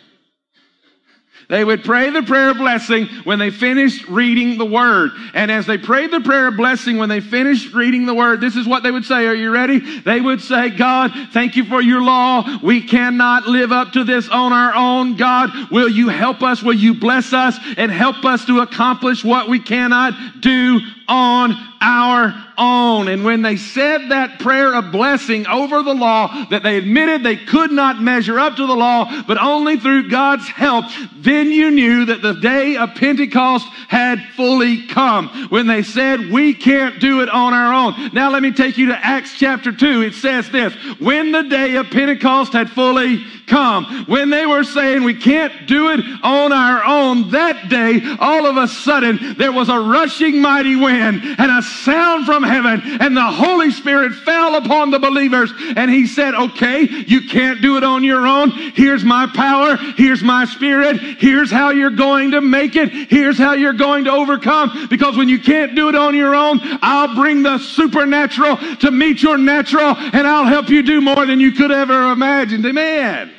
They 1.49 1.65
would 1.65 1.85
pray 1.85 2.11
the 2.11 2.23
prayer 2.23 2.51
of 2.51 2.57
blessing 2.57 3.07
when 3.23 3.39
they 3.39 3.51
finished 3.51 4.09
reading 4.09 4.59
the 4.59 4.65
word. 4.65 5.13
And 5.33 5.51
as 5.51 5.65
they 5.65 5.79
prayed 5.79 6.11
the 6.11 6.21
prayer 6.21 6.49
of 6.49 6.57
blessing 6.57 6.99
when 6.99 7.09
they 7.09 7.21
finished 7.21 7.73
reading 7.73 8.05
the 8.05 8.15
word, 8.15 8.41
this 8.41 8.57
is 8.57 8.67
what 8.67 8.83
they 8.83 8.91
would 8.91 9.05
say. 9.05 9.27
Are 9.27 9.35
you 9.35 9.51
ready? 9.51 9.79
They 10.01 10.21
would 10.21 10.41
say, 10.41 10.71
God, 10.71 11.13
thank 11.33 11.55
you 11.55 11.65
for 11.65 11.81
your 11.81 12.03
law. 12.03 12.59
We 12.65 12.83
cannot 12.83 13.47
live 13.47 13.71
up 13.71 13.93
to 13.93 14.03
this 14.03 14.29
on 14.29 14.53
our 14.53 14.75
own. 14.75 15.17
God, 15.17 15.51
will 15.71 15.89
you 15.89 16.09
help 16.09 16.43
us? 16.43 16.65
Will 16.65 16.75
you 16.75 16.95
bless 16.95 17.33
us 17.33 17.57
and 17.77 17.93
help 17.93 18.25
us 18.25 18.45
to 18.47 18.61
accomplish 18.61 19.25
what 19.25 19.49
we 19.49 19.61
cannot 19.61 20.41
do 20.41 20.81
on 21.07 21.55
our 21.81 22.46
own. 22.59 23.09
And 23.09 23.25
when 23.25 23.43
they 23.43 23.57
said 23.57 24.11
that 24.11 24.39
prayer 24.39 24.75
of 24.75 24.93
blessing 24.93 25.47
over 25.47 25.83
the 25.83 25.95
law, 25.95 26.47
that 26.51 26.63
they 26.63 26.79
admitted 26.79 27.23
they 27.23 27.37
could 27.37 27.73
not 27.73 28.01
measure 28.01 28.39
up 28.39 28.57
to 28.57 28.67
the 28.67 28.75
law, 28.75 29.23
but 29.27 29.39
only 29.39 29.79
through 29.79 30.09
God's 30.09 30.49
help, 30.49 30.87
then 31.17 31.51
you 31.51 31.71
knew 31.71 32.07
that 32.07 32.23
the 32.23 32.35
day 32.35 32.77
of 32.77 32.95
Pentecost 32.95 33.67
had 33.89 34.23
fully 34.37 34.87
come. 34.87 35.29
When 35.49 35.67
they 35.67 35.83
said, 35.83 36.31
we 36.31 36.55
can't 36.55 37.01
do 37.01 37.21
it 37.23 37.29
on 37.29 37.55
our 37.55 37.73
own. 37.73 38.11
Now 38.13 38.31
let 38.31 38.43
me 38.43 38.53
take 38.53 38.79
you 38.79 38.87
to 38.87 38.97
Acts 38.97 39.39
chapter 39.39 39.73
2. 39.73 40.03
It 40.03 40.15
says 40.15 40.51
this, 40.51 40.75
when 40.99 41.33
the 41.33 41.45
day 41.45 41.77
of 41.77 41.91
Pentecost 41.91 42.53
had 42.53 42.71
fully 42.71 43.25
come. 43.47 44.05
When 44.07 44.31
they 44.31 44.47
were 44.47 44.65
saying 44.65 45.03
we 45.05 45.15
can't 45.15 45.67
do 45.67 45.91
it 45.91 46.01
on 46.23 46.53
our 46.53 46.85
own, 46.85 47.31
that 47.31 47.69
day, 47.69 48.01
all 48.19 48.47
of 48.47 48.57
a 48.57 48.69
sudden, 48.69 49.37
there 49.39 49.53
was 49.53 49.69
a 49.69 49.79
rushing 49.79 50.41
mighty 50.41 50.77
wind 50.77 51.23
and 51.23 51.51
a 51.51 51.63
sound 51.63 52.27
from 52.27 52.43
heaven, 52.43 52.83
and 53.01 53.17
the 53.17 53.23
Holy 53.23 53.71
Spirit 53.71 54.15
fell 54.15 54.57
upon 54.57 54.91
the 54.91 54.99
believers. 54.99 55.53
And 55.77 55.91
He 55.91 56.07
said, 56.07 56.35
Okay, 56.35 56.83
you 56.83 57.23
can't 57.29 57.61
do 57.61 57.77
it 57.77 57.85
on 57.85 58.05
your 58.05 58.27
own. 58.27 58.51
Here's 58.51 59.05
my 59.05 59.27
power. 59.27 59.77
Here's 59.97 60.23
my 60.23 60.45
spirit. 60.45 61.01
Here's 61.19 61.51
how 61.51 61.71
you're 61.71 61.91
going 61.91 62.33
to 62.33 62.41
make 62.41 62.77
it. 62.77 62.91
Here's 63.11 63.39
how 63.39 63.55
you're 63.55 63.73
going 63.73 64.05
to 64.05 64.13
overcome. 64.13 64.89
Because 64.89 65.17
when 65.17 65.29
you 65.29 65.39
can't 65.39 65.75
do 65.75 65.89
it 65.89 65.95
on 65.95 66.15
your 66.15 66.35
own, 66.35 66.61
I'll 66.83 67.15
bring 67.15 67.43
the 67.43 67.59
supernatural 67.59 68.57
to 68.77 68.91
meet 68.91 69.23
your 69.23 69.39
natural, 69.39 69.97
and 69.97 70.27
I'll 70.27 70.47
help 70.47 70.69
you 70.69 70.83
do 70.83 71.01
more 71.01 71.27
than 71.27 71.41
you 71.41 71.53
could 71.53 71.71
ever 71.71 72.11
imagine. 72.13 72.65
Amen. 72.67 73.36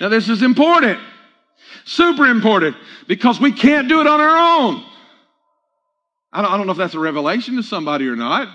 Now, 0.00 0.08
this 0.08 0.28
is 0.28 0.42
important, 0.42 0.98
super 1.84 2.26
important, 2.26 2.76
because 3.06 3.40
we 3.40 3.52
can't 3.52 3.88
do 3.88 4.00
it 4.00 4.06
on 4.06 4.20
our 4.20 4.60
own. 4.60 4.84
I 6.32 6.42
don't, 6.42 6.52
I 6.52 6.56
don't 6.56 6.66
know 6.66 6.72
if 6.72 6.78
that's 6.78 6.94
a 6.94 7.00
revelation 7.00 7.56
to 7.56 7.62
somebody 7.62 8.06
or 8.06 8.16
not. 8.16 8.48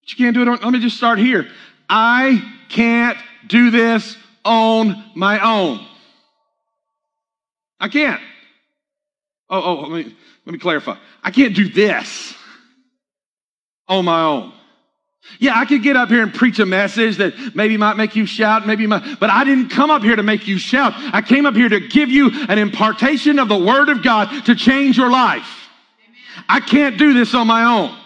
But 0.00 0.10
you 0.12 0.16
can't 0.24 0.34
do 0.34 0.42
it 0.42 0.48
on, 0.48 0.58
let 0.62 0.72
me 0.72 0.80
just 0.80 0.96
start 0.96 1.18
here. 1.18 1.48
I 1.88 2.42
can't 2.68 3.18
do 3.46 3.70
this 3.70 4.16
on 4.44 5.04
my 5.14 5.40
own. 5.40 5.84
I 7.78 7.88
can't. 7.88 8.20
Oh, 9.50 9.62
oh, 9.62 9.88
let 9.88 10.06
me, 10.06 10.16
let 10.46 10.52
me 10.52 10.58
clarify. 10.58 10.96
I 11.22 11.30
can't 11.30 11.54
do 11.54 11.68
this 11.68 12.34
on 13.88 14.04
my 14.04 14.22
own. 14.22 14.52
Yeah, 15.38 15.58
I 15.58 15.64
could 15.66 15.82
get 15.82 15.96
up 15.96 16.08
here 16.08 16.22
and 16.22 16.32
preach 16.32 16.58
a 16.58 16.66
message 16.66 17.18
that 17.18 17.54
maybe 17.54 17.76
might 17.76 17.96
make 17.96 18.16
you 18.16 18.26
shout, 18.26 18.66
maybe 18.66 18.86
might, 18.86 19.20
but 19.20 19.28
I 19.28 19.44
didn't 19.44 19.68
come 19.68 19.90
up 19.90 20.02
here 20.02 20.16
to 20.16 20.22
make 20.22 20.46
you 20.46 20.58
shout. 20.58 20.94
I 20.96 21.20
came 21.20 21.46
up 21.46 21.54
here 21.54 21.68
to 21.68 21.80
give 21.80 22.08
you 22.08 22.30
an 22.48 22.58
impartation 22.58 23.38
of 23.38 23.48
the 23.48 23.58
Word 23.58 23.88
of 23.88 24.02
God 24.02 24.46
to 24.46 24.54
change 24.54 24.96
your 24.96 25.10
life. 25.10 25.68
I 26.48 26.60
can't 26.60 26.96
do 26.96 27.12
this 27.12 27.34
on 27.34 27.46
my 27.46 27.64
own. 27.64 27.96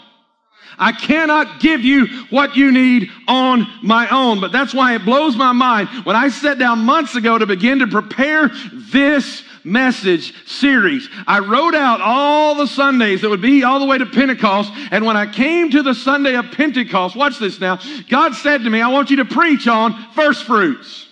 I 0.80 0.92
cannot 0.92 1.60
give 1.60 1.82
you 1.82 2.06
what 2.30 2.56
you 2.56 2.72
need 2.72 3.10
on 3.28 3.66
my 3.82 4.08
own. 4.08 4.40
But 4.40 4.50
that's 4.50 4.72
why 4.72 4.94
it 4.94 5.04
blows 5.04 5.36
my 5.36 5.52
mind 5.52 5.90
when 6.04 6.16
I 6.16 6.30
sat 6.30 6.58
down 6.58 6.80
months 6.80 7.14
ago 7.14 7.36
to 7.36 7.46
begin 7.46 7.80
to 7.80 7.86
prepare 7.86 8.50
this 8.72 9.44
message 9.62 10.32
series. 10.48 11.06
I 11.26 11.40
wrote 11.40 11.74
out 11.74 12.00
all 12.00 12.54
the 12.54 12.66
Sundays 12.66 13.20
that 13.20 13.28
would 13.28 13.42
be 13.42 13.62
all 13.62 13.78
the 13.78 13.84
way 13.84 13.98
to 13.98 14.06
Pentecost. 14.06 14.72
And 14.90 15.04
when 15.04 15.18
I 15.18 15.30
came 15.30 15.70
to 15.70 15.82
the 15.82 15.94
Sunday 15.94 16.34
of 16.34 16.50
Pentecost, 16.52 17.14
watch 17.14 17.38
this 17.38 17.60
now, 17.60 17.78
God 18.08 18.34
said 18.34 18.64
to 18.64 18.70
me, 18.70 18.80
I 18.80 18.88
want 18.88 19.10
you 19.10 19.16
to 19.16 19.26
preach 19.26 19.68
on 19.68 19.94
first 20.14 20.44
fruits. 20.44 21.06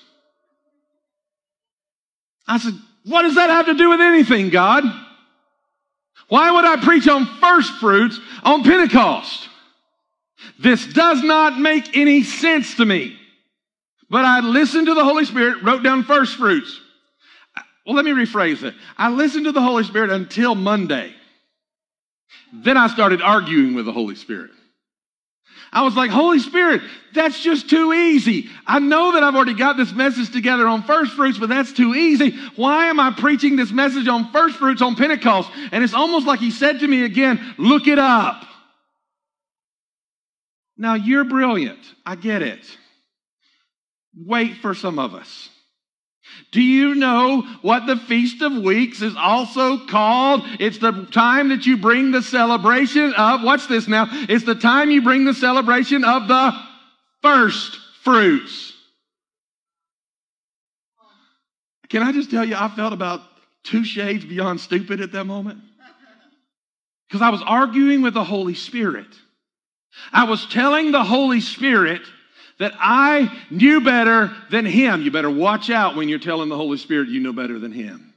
I 2.47 2.59
said, 2.59 2.73
What 3.05 3.23
does 3.23 3.35
that 3.35 3.51
have 3.51 3.67
to 3.67 3.75
do 3.75 3.91
with 3.91 4.01
anything, 4.01 4.49
God? 4.49 4.85
Why 6.29 6.51
would 6.51 6.65
I 6.65 6.83
preach 6.83 7.07
on 7.09 7.27
first 7.39 7.73
fruits 7.75 8.19
on 8.43 8.63
Pentecost? 8.63 9.48
This 10.59 10.87
does 10.87 11.23
not 11.23 11.59
make 11.59 11.97
any 11.97 12.23
sense 12.23 12.77
to 12.77 12.85
me. 12.85 13.19
But 14.11 14.25
I 14.25 14.41
listened 14.41 14.87
to 14.87 14.95
the 14.95 15.05
Holy 15.05 15.25
Spirit, 15.25 15.63
wrote 15.63 15.83
down 15.83 16.05
first 16.05 16.37
fruits. 16.37 16.81
Well, 17.87 17.97
let 17.97 18.05
me 18.05 18.13
rephrase 18.13 18.63
it. 18.63 18.75
I 18.97 19.11
listened 19.11 19.47
to 19.47 19.53
the 19.53 19.63
Holy 19.63 19.85
Spirit 19.85 20.11
until 20.11 20.55
Monday. 20.55 21.15
Then 22.53 22.77
I 22.77 22.89
started 22.89 23.23
arguing 23.23 23.75
with 23.75 23.87
the 23.87 23.93
Holy 23.93 24.15
Spirit. 24.15 24.51
I 25.71 25.83
was 25.83 25.95
like, 25.95 26.11
Holy 26.11 26.39
Spirit, 26.39 26.81
that's 27.13 27.41
just 27.41 27.69
too 27.69 27.93
easy. 27.93 28.49
I 28.67 28.79
know 28.79 29.13
that 29.13 29.23
I've 29.23 29.35
already 29.35 29.55
got 29.55 29.77
this 29.77 29.93
message 29.93 30.33
together 30.33 30.67
on 30.67 30.83
first 30.83 31.13
fruits, 31.13 31.39
but 31.39 31.51
that's 31.51 31.73
too 31.73 31.95
easy. 31.95 32.39
Why 32.57 32.87
am 32.87 32.99
I 32.99 33.11
preaching 33.11 33.57
this 33.57 33.71
message 33.71 34.09
on 34.09 34.33
first 34.33 34.57
fruits 34.57 34.81
on 34.81 34.97
Pentecost? 34.97 35.51
And 35.73 35.85
it's 35.85 35.93
almost 35.93 36.27
like 36.27 36.41
he 36.41 36.51
said 36.51 36.81
to 36.81 36.89
me 36.89 37.05
again, 37.05 37.55
look 37.59 37.87
it 37.87 37.99
up. 37.99 38.45
Now 40.79 40.95
you're 40.95 41.25
brilliant. 41.25 41.81
I 42.07 42.15
get 42.15 42.41
it. 42.41 42.65
Wait 44.17 44.59
for 44.59 44.75
some 44.75 44.99
of 44.99 45.15
us. 45.15 45.51
Do 46.53 46.63
you 46.63 46.95
know 46.95 47.43
what 47.63 47.87
the 47.87 47.97
Feast 47.97 48.43
of 48.43 48.53
Weeks 48.53 49.03
is 49.03 49.15
also 49.17 49.87
called? 49.87 50.43
It's 50.61 50.79
the 50.79 51.07
time 51.11 51.49
that 51.49 51.67
you 51.67 51.79
bring 51.79 52.11
the 52.11 52.23
celebration 52.23 53.13
of, 53.15 53.43
watch 53.43 53.67
this 53.67 53.89
now, 53.89 54.07
it's 54.11 54.45
the 54.45 54.55
time 54.55 54.91
you 54.91 55.03
bring 55.03 55.25
the 55.25 55.35
celebration 55.35 56.05
of 56.05 56.29
the 56.29 56.53
first 57.23 57.79
fruits. 58.03 58.73
Can 61.89 62.03
I 62.03 62.13
just 62.13 62.31
tell 62.31 62.45
you, 62.45 62.55
I 62.57 62.69
felt 62.69 62.93
about 62.93 63.23
two 63.65 63.85
shades 63.85 64.25
beyond 64.25 64.61
stupid 64.61 65.01
at 65.01 65.13
that 65.13 65.25
moment? 65.25 65.61
Because 67.09 67.23
I 67.23 67.31
was 67.31 67.43
arguing 67.45 68.03
with 68.03 68.13
the 68.13 68.25
Holy 68.25 68.55
Spirit. 68.55 69.07
I 70.13 70.25
was 70.25 70.47
telling 70.47 70.93
the 70.93 71.05
Holy 71.05 71.41
Spirit 71.41 72.03
that 72.59 72.75
I 72.79 73.31
knew 73.51 73.81
better 73.81 74.35
than 74.51 74.67
Him. 74.67 75.03
You 75.03 75.11
better 75.11 75.31
watch 75.31 75.71
out 75.71 75.97
when 75.97 76.09
you're 76.09 76.19
telling 76.19 76.49
the 76.49 76.57
Holy 76.57 76.79
Spirit 76.79 77.09
you 77.09 77.21
know 77.21 77.33
better 77.33 77.59
than 77.59 77.73
Him. 77.73 78.08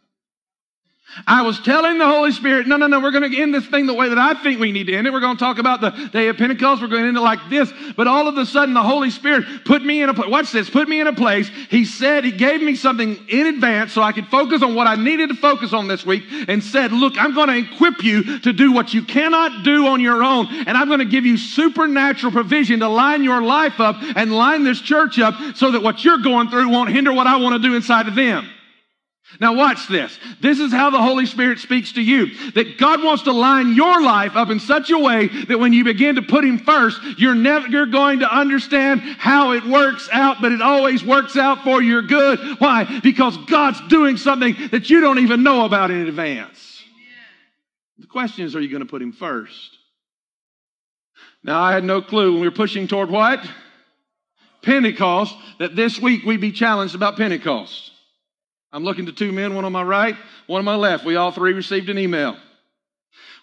I 1.28 1.42
was 1.42 1.60
telling 1.60 1.98
the 1.98 2.08
Holy 2.08 2.32
Spirit, 2.32 2.68
no, 2.68 2.78
no, 2.78 2.88
no, 2.88 3.00
we're 3.00 3.12
going 3.12 3.30
to 3.30 3.42
end 3.42 3.54
this 3.54 3.66
thing 3.68 3.86
the 3.86 3.94
way 3.94 4.10
that 4.10 4.18
I 4.18 4.34
think 4.42 4.60
we 4.60 4.72
need 4.72 4.88
to 4.88 4.94
end 4.94 5.08
it. 5.08 5.14
We're 5.14 5.20
going 5.20 5.36
to 5.36 5.44
talk 5.44 5.58
about 5.58 5.82
the 5.82 5.90
day 6.12 6.30
of 6.30 6.38
Pentecost. 6.38 6.82
We're 6.82 6.88
going 6.88 7.04
to 7.04 7.08
end 7.10 7.18
it 7.18 7.22
like 7.22 7.40
this. 7.50 7.72
But 7.98 8.08
all 8.08 8.28
of 8.28 8.38
a 8.38 8.46
sudden, 8.46 8.74
the 8.74 8.82
Holy 8.82 9.10
Spirit 9.10 9.66
put 9.66 9.84
me 9.84 10.02
in 10.02 10.10
a 10.10 10.14
place. 10.14 10.30
Watch 10.30 10.52
this. 10.52 10.70
Put 10.70 10.88
me 10.88 11.02
in 11.02 11.08
a 11.08 11.14
place. 11.14 11.50
He 11.70 11.84
said, 11.86 12.24
He 12.24 12.32
gave 12.32 12.62
me 12.62 12.76
something 12.76 13.20
in 13.28 13.48
advance 13.48 13.92
so 13.92 14.02
I 14.02 14.14
could 14.14 14.28
focus 14.28 14.64
on 14.64 14.74
what 14.74 14.88
I 14.88 14.96
needed 14.96 15.30
to 15.30 15.36
focus 15.36 15.74
on 15.74 15.88
this 15.88 16.06
week 16.06 16.24
and 16.48 16.64
said, 16.64 16.92
Look, 16.92 17.18
I'm 17.18 17.34
going 17.34 17.50
to 17.50 17.58
equip 17.58 18.04
you 18.04 18.40
to 18.40 18.54
do 18.54 18.72
what 18.72 18.94
you 18.94 19.04
cannot 19.04 19.64
do 19.64 19.88
on 19.88 20.00
your 20.00 20.24
own. 20.24 20.48
And 20.66 20.78
I'm 20.78 20.88
going 20.88 21.00
to 21.00 21.06
give 21.06 21.26
you 21.26 21.38
supernatural 21.38 22.32
provision 22.32 22.80
to 22.80 22.88
line 22.88 23.24
your 23.24 23.42
life 23.42 23.80
up 23.80 23.98
and 24.16 24.32
line 24.32 24.64
this 24.64 24.80
church 24.80 25.20
up 25.20 25.36
so 25.56 25.72
that 25.72 25.84
what 25.84 26.06
you're 26.06 26.20
going 26.20 26.50
through 26.50 26.70
won't 26.70 26.90
hinder 26.90 27.12
what 27.12 27.28
I 27.28 27.38
want 27.38 27.62
to 27.62 27.68
do 27.68 27.76
inside 27.76 28.08
of 28.08 28.16
them. 28.16 28.48
Now, 29.40 29.54
watch 29.54 29.88
this. 29.88 30.20
This 30.42 30.60
is 30.60 30.72
how 30.72 30.90
the 30.90 31.02
Holy 31.02 31.26
Spirit 31.26 31.60
speaks 31.60 31.94
to 31.94 32.02
you. 32.02 32.52
That 32.52 32.78
God 32.78 33.04
wants 33.04 33.24
to 33.24 33.32
line 33.32 33.74
your 33.74 34.02
life 34.02 34.36
up 34.36 34.50
in 34.50 34.60
such 34.60 34.90
a 34.90 34.98
way 34.98 35.28
that 35.46 35.60
when 35.60 35.74
you 35.74 35.84
begin 35.84 36.16
to 36.16 36.22
put 36.22 36.44
Him 36.44 36.60
first, 36.60 37.00
you're 37.18 37.36
never 37.36 37.86
going 37.86 38.20
to 38.20 38.32
understand 38.32 39.02
how 39.02 39.54
it 39.54 39.66
works 39.66 40.10
out, 40.12 40.38
but 40.42 40.52
it 40.52 40.62
always 40.62 41.04
works 41.04 41.38
out 41.38 41.64
for 41.64 41.82
your 41.82 42.02
good. 42.02 42.40
Why? 42.60 43.00
Because 43.02 43.38
God's 43.46 43.80
doing 43.88 44.18
something 44.18 44.56
that 44.72 44.90
you 44.90 45.00
don't 45.00 45.20
even 45.20 45.44
know 45.44 45.66
about 45.66 45.92
in 45.92 46.08
advance. 46.08 46.84
The 47.98 48.08
question 48.08 48.46
is, 48.46 48.56
are 48.56 48.62
you 48.62 48.70
going 48.70 48.84
to 48.84 48.90
put 48.90 49.02
Him 49.02 49.14
first? 49.14 49.78
Now, 51.44 51.62
I 51.62 51.72
had 51.72 51.84
no 51.84 52.02
clue 52.02 52.34
when 52.34 52.42
we 52.42 52.48
were 52.48 52.54
pushing 52.54 52.88
toward 52.88 53.10
what? 53.10 53.48
Pentecost, 54.62 55.36
that 55.60 55.76
this 55.76 56.00
week 56.00 56.24
we'd 56.24 56.42
be 56.42 56.52
challenged 56.52 56.96
about 56.96 57.18
Pentecost. 57.18 57.91
I'm 58.74 58.84
looking 58.84 59.08
to 59.08 59.12
two 59.12 59.32
men, 59.32 59.54
one 59.54 59.66
on 59.66 59.72
my 59.72 59.84
right, 59.84 60.16
one 60.48 60.60
on 60.60 60.66
my 60.66 60.76
left. 60.76 61.06
We 61.06 61.16
all 61.16 61.32
three 61.32 61.54
received 61.54 61.90
an 61.90 61.98
email. 61.98 62.38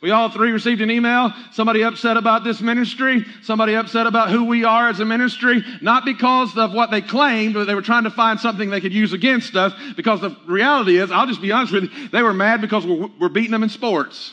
We 0.00 0.12
all 0.12 0.30
three 0.30 0.52
received 0.52 0.80
an 0.80 0.90
email. 0.90 1.32
Somebody 1.52 1.82
upset 1.82 2.16
about 2.16 2.44
this 2.44 2.60
ministry. 2.60 3.26
Somebody 3.42 3.74
upset 3.74 4.06
about 4.06 4.30
who 4.30 4.44
we 4.44 4.64
are 4.64 4.88
as 4.88 5.00
a 5.00 5.04
ministry. 5.04 5.64
Not 5.82 6.04
because 6.04 6.56
of 6.56 6.72
what 6.72 6.92
they 6.92 7.00
claimed, 7.00 7.54
but 7.54 7.64
they 7.64 7.74
were 7.74 7.82
trying 7.82 8.04
to 8.04 8.10
find 8.10 8.38
something 8.38 8.70
they 8.70 8.80
could 8.80 8.92
use 8.92 9.12
against 9.12 9.56
us. 9.56 9.72
Because 9.96 10.20
the 10.20 10.36
reality 10.46 10.98
is, 10.98 11.10
I'll 11.10 11.26
just 11.26 11.42
be 11.42 11.50
honest 11.50 11.72
with 11.72 11.84
you, 11.84 12.08
they 12.10 12.22
were 12.22 12.32
mad 12.32 12.60
because 12.60 12.86
we're, 12.86 13.08
we're 13.20 13.28
beating 13.28 13.50
them 13.50 13.64
in 13.64 13.68
sports. 13.68 14.32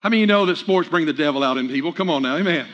How 0.00 0.08
many 0.08 0.18
of 0.18 0.20
you 0.22 0.26
know 0.26 0.46
that 0.46 0.56
sports 0.56 0.88
bring 0.88 1.06
the 1.06 1.12
devil 1.12 1.44
out 1.44 1.56
in 1.56 1.68
people? 1.68 1.92
Come 1.92 2.10
on 2.10 2.22
now, 2.22 2.36
amen. 2.36 2.66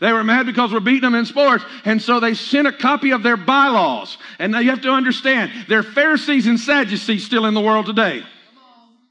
They 0.00 0.12
were 0.12 0.24
mad 0.24 0.46
because 0.46 0.72
we're 0.72 0.80
beating 0.80 1.02
them 1.02 1.14
in 1.14 1.24
sports. 1.24 1.64
And 1.84 2.00
so 2.02 2.20
they 2.20 2.34
sent 2.34 2.66
a 2.66 2.72
copy 2.72 3.12
of 3.12 3.22
their 3.22 3.36
bylaws. 3.36 4.18
And 4.38 4.52
now 4.52 4.58
you 4.58 4.70
have 4.70 4.82
to 4.82 4.90
understand, 4.90 5.50
there 5.68 5.78
are 5.78 5.82
Pharisees 5.82 6.46
and 6.46 6.60
Sadducees 6.60 7.24
still 7.24 7.46
in 7.46 7.54
the 7.54 7.60
world 7.60 7.86
today. 7.86 8.22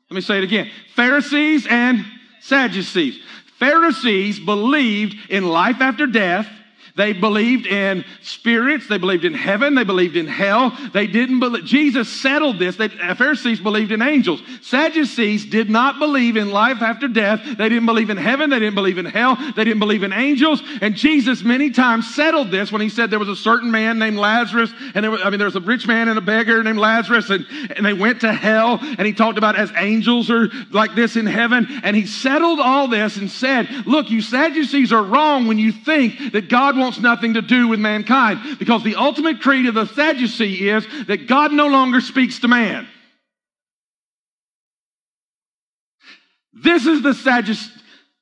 Let 0.09 0.15
me 0.15 0.21
say 0.21 0.37
it 0.37 0.43
again. 0.43 0.69
Pharisees 0.95 1.65
and 1.67 2.05
Sadducees. 2.41 3.19
Pharisees 3.57 4.39
believed 4.39 5.15
in 5.29 5.47
life 5.47 5.81
after 5.81 6.05
death 6.05 6.47
they 6.95 7.11
believed 7.11 7.67
in 7.67 8.05
spirits. 8.21 8.87
They 8.87 8.97
believed 8.97 9.25
in 9.25 9.33
heaven. 9.33 9.75
They 9.75 9.83
believed 9.83 10.15
in 10.15 10.27
hell. 10.27 10.71
They 10.93 11.07
didn't 11.07 11.41
believe. 11.41 11.65
Jesus 11.65 12.07
settled 12.07 12.57
this. 12.57 12.77
They, 12.77 12.87
Pharisees 12.87 13.59
believed 13.59 13.91
in 13.91 14.01
angels. 14.01 14.41
Sadducees 14.61 15.45
did 15.45 15.69
not 15.69 15.99
believe 15.99 16.37
in 16.37 16.51
life 16.51 16.81
after 16.81 17.09
death. 17.09 17.41
They 17.43 17.67
didn't 17.67 17.85
believe 17.85 18.09
in 18.09 18.17
heaven. 18.17 18.49
They 18.49 18.59
didn't 18.59 18.75
believe 18.75 18.97
in 18.97 19.05
hell. 19.05 19.35
They 19.35 19.65
didn't 19.65 19.79
believe 19.79 20.03
in 20.03 20.13
angels. 20.13 20.63
And 20.81 20.95
Jesus 20.95 21.43
many 21.43 21.69
times 21.69 22.15
settled 22.15 22.49
this 22.49 22.71
when 22.71 22.81
he 22.81 22.87
said 22.87 23.11
there 23.11 23.19
was 23.19 23.27
a 23.27 23.35
certain 23.35 23.71
man 23.71 23.99
named 23.99 24.17
Lazarus. 24.17 24.71
And 24.93 25.03
there 25.03 25.11
was, 25.11 25.19
I 25.21 25.29
mean, 25.29 25.39
there 25.39 25.47
was 25.47 25.57
a 25.57 25.61
rich 25.61 25.87
man 25.87 26.07
and 26.07 26.17
a 26.17 26.21
beggar 26.21 26.63
named 26.63 26.79
Lazarus. 26.79 27.29
And, 27.29 27.45
and 27.75 27.85
they 27.85 27.93
went 27.93 28.21
to 28.21 28.31
hell. 28.31 28.79
And 28.81 29.05
he 29.05 29.11
talked 29.11 29.37
about 29.37 29.57
as 29.57 29.69
angels 29.75 30.31
are 30.31 30.47
like 30.71 30.95
this 30.95 31.17
in 31.17 31.25
heaven. 31.25 31.67
And 31.83 31.93
he 31.93 32.05
settled 32.05 32.61
all 32.61 32.87
this 32.87 33.17
and 33.17 33.29
said, 33.29 33.67
look, 33.85 34.09
you 34.09 34.21
Sadducees 34.21 34.93
are 34.93 35.03
wrong 35.03 35.47
when 35.47 35.59
you 35.59 35.73
think 35.73 36.31
that 36.31 36.47
God 36.47 36.77
wants 36.77 36.84
nothing 36.99 37.33
to 37.33 37.41
do 37.41 37.67
with 37.67 37.79
mankind 37.79 38.57
because 38.59 38.83
the 38.83 38.95
ultimate 38.95 39.41
creed 39.41 39.65
of 39.65 39.75
the 39.75 39.85
Sadducee 39.85 40.69
is 40.69 40.85
that 41.07 41.27
God 41.27 41.51
no 41.51 41.67
longer 41.67 42.01
speaks 42.01 42.39
to 42.39 42.47
man. 42.47 42.87
This 46.53 46.85
is 46.85 47.01
the 47.01 47.13
Sadducee, 47.13 47.71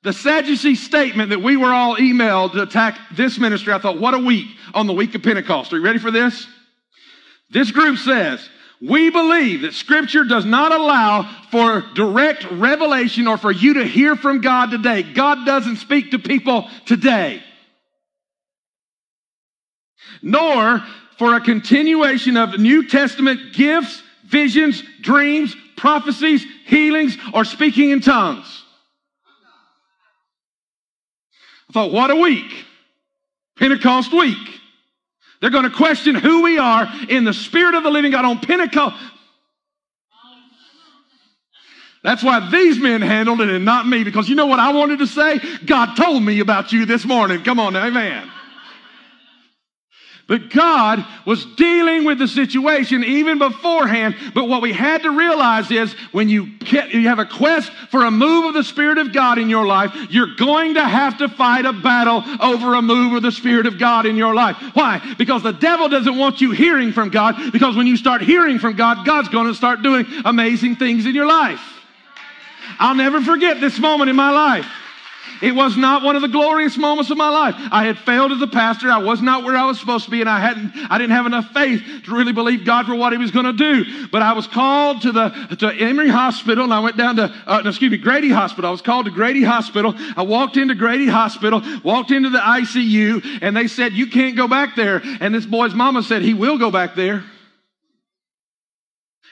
the 0.02 0.12
Sadducee 0.12 0.74
statement 0.74 1.30
that 1.30 1.42
we 1.42 1.56
were 1.56 1.72
all 1.72 1.96
emailed 1.96 2.52
to 2.52 2.62
attack 2.62 2.98
this 3.16 3.38
ministry. 3.38 3.72
I 3.72 3.78
thought, 3.78 4.00
what 4.00 4.14
a 4.14 4.18
week 4.18 4.48
on 4.74 4.86
the 4.86 4.92
week 4.92 5.14
of 5.14 5.22
Pentecost. 5.22 5.72
Are 5.72 5.76
you 5.76 5.84
ready 5.84 5.98
for 5.98 6.10
this? 6.10 6.46
This 7.50 7.70
group 7.70 7.98
says, 7.98 8.46
we 8.82 9.08
believe 9.10 9.62
that 9.62 9.72
Scripture 9.72 10.24
does 10.24 10.44
not 10.44 10.72
allow 10.72 11.22
for 11.50 11.84
direct 11.94 12.44
revelation 12.50 13.26
or 13.28 13.38
for 13.38 13.52
you 13.52 13.74
to 13.74 13.84
hear 13.84 14.16
from 14.16 14.40
God 14.40 14.70
today. 14.70 15.02
God 15.02 15.46
doesn't 15.46 15.76
speak 15.76 16.10
to 16.10 16.18
people 16.18 16.68
today 16.84 17.42
nor 20.24 20.82
for 21.18 21.36
a 21.36 21.40
continuation 21.40 22.36
of 22.36 22.58
New 22.58 22.88
Testament 22.88 23.52
gifts, 23.52 24.02
visions, 24.26 24.82
dreams, 25.00 25.54
prophecies, 25.76 26.44
healings, 26.66 27.16
or 27.32 27.44
speaking 27.44 27.90
in 27.90 28.00
tongues. 28.00 28.62
I 31.68 31.72
thought, 31.72 31.92
what 31.92 32.10
a 32.10 32.16
week. 32.16 32.64
Pentecost 33.56 34.12
week. 34.12 34.38
They're 35.40 35.50
going 35.50 35.64
to 35.64 35.76
question 35.76 36.14
who 36.14 36.42
we 36.42 36.58
are 36.58 36.88
in 37.08 37.24
the 37.24 37.34
Spirit 37.34 37.74
of 37.74 37.82
the 37.82 37.90
living 37.90 38.12
God 38.12 38.24
on 38.24 38.40
Pentecost. 38.40 38.96
That's 42.02 42.22
why 42.22 42.50
these 42.50 42.78
men 42.78 43.00
handled 43.00 43.40
it 43.40 43.48
and 43.48 43.64
not 43.64 43.86
me, 43.86 44.04
because 44.04 44.28
you 44.28 44.34
know 44.34 44.46
what 44.46 44.58
I 44.58 44.72
wanted 44.72 44.98
to 44.98 45.06
say? 45.06 45.40
God 45.64 45.94
told 45.94 46.22
me 46.22 46.40
about 46.40 46.72
you 46.72 46.86
this 46.86 47.04
morning. 47.04 47.42
Come 47.42 47.58
on, 47.58 47.74
amen. 47.76 48.30
But 50.26 50.48
God 50.48 51.04
was 51.26 51.44
dealing 51.56 52.04
with 52.04 52.18
the 52.18 52.26
situation 52.26 53.04
even 53.04 53.38
beforehand. 53.38 54.16
But 54.32 54.48
what 54.48 54.62
we 54.62 54.72
had 54.72 55.02
to 55.02 55.10
realize 55.10 55.70
is 55.70 55.92
when 56.12 56.30
you, 56.30 56.48
you 56.64 57.08
have 57.08 57.18
a 57.18 57.26
quest 57.26 57.70
for 57.90 58.06
a 58.06 58.10
move 58.10 58.46
of 58.46 58.54
the 58.54 58.64
Spirit 58.64 58.96
of 58.96 59.12
God 59.12 59.38
in 59.38 59.50
your 59.50 59.66
life, 59.66 59.94
you're 60.08 60.34
going 60.36 60.74
to 60.74 60.84
have 60.84 61.18
to 61.18 61.28
fight 61.28 61.66
a 61.66 61.74
battle 61.74 62.24
over 62.40 62.74
a 62.74 62.80
move 62.80 63.12
of 63.12 63.22
the 63.22 63.32
Spirit 63.32 63.66
of 63.66 63.78
God 63.78 64.06
in 64.06 64.16
your 64.16 64.34
life. 64.34 64.56
Why? 64.72 65.14
Because 65.18 65.42
the 65.42 65.52
devil 65.52 65.90
doesn't 65.90 66.16
want 66.16 66.40
you 66.40 66.52
hearing 66.52 66.92
from 66.92 67.10
God. 67.10 67.52
Because 67.52 67.76
when 67.76 67.86
you 67.86 67.98
start 67.98 68.22
hearing 68.22 68.58
from 68.58 68.76
God, 68.76 69.04
God's 69.04 69.28
going 69.28 69.48
to 69.48 69.54
start 69.54 69.82
doing 69.82 70.06
amazing 70.24 70.76
things 70.76 71.04
in 71.04 71.14
your 71.14 71.26
life. 71.26 71.60
I'll 72.78 72.94
never 72.94 73.20
forget 73.20 73.60
this 73.60 73.78
moment 73.78 74.08
in 74.08 74.16
my 74.16 74.30
life. 74.30 74.66
It 75.42 75.54
was 75.54 75.76
not 75.76 76.02
one 76.02 76.16
of 76.16 76.22
the 76.22 76.28
glorious 76.28 76.76
moments 76.76 77.10
of 77.10 77.18
my 77.18 77.28
life. 77.28 77.54
I 77.70 77.84
had 77.84 77.98
failed 77.98 78.32
as 78.32 78.40
a 78.40 78.46
pastor. 78.46 78.90
I 78.90 78.98
was 78.98 79.20
not 79.20 79.44
where 79.44 79.56
I 79.56 79.66
was 79.66 79.78
supposed 79.78 80.04
to 80.06 80.10
be, 80.10 80.20
and 80.20 80.30
I 80.30 80.38
hadn't, 80.38 80.72
I 80.90 80.98
didn't 80.98 81.12
have 81.12 81.26
enough 81.26 81.50
faith 81.52 81.82
to 82.04 82.14
really 82.14 82.32
believe 82.32 82.64
God 82.64 82.86
for 82.86 82.94
what 82.94 83.12
He 83.12 83.18
was 83.18 83.30
going 83.30 83.46
to 83.46 83.52
do. 83.52 84.08
But 84.08 84.22
I 84.22 84.32
was 84.32 84.46
called 84.46 85.02
to 85.02 85.12
the 85.12 85.30
to 85.58 85.72
Emory 85.72 86.08
Hospital, 86.08 86.64
and 86.64 86.72
I 86.72 86.80
went 86.80 86.96
down 86.96 87.16
to, 87.16 87.34
uh, 87.46 87.60
no, 87.62 87.70
excuse 87.70 87.90
me, 87.90 87.98
Grady 87.98 88.30
Hospital. 88.30 88.68
I 88.68 88.72
was 88.72 88.82
called 88.82 89.06
to 89.06 89.10
Grady 89.10 89.42
Hospital. 89.42 89.94
I 90.16 90.22
walked 90.22 90.56
into 90.56 90.74
Grady 90.74 91.08
Hospital, 91.08 91.62
walked 91.82 92.10
into 92.10 92.30
the 92.30 92.38
ICU, 92.38 93.40
and 93.42 93.56
they 93.56 93.66
said, 93.66 93.92
"You 93.92 94.06
can't 94.06 94.36
go 94.36 94.48
back 94.48 94.76
there." 94.76 95.02
And 95.20 95.34
this 95.34 95.46
boy's 95.46 95.74
mama 95.74 96.02
said, 96.02 96.22
"He 96.22 96.34
will 96.34 96.58
go 96.58 96.70
back 96.70 96.94
there." 96.94 97.24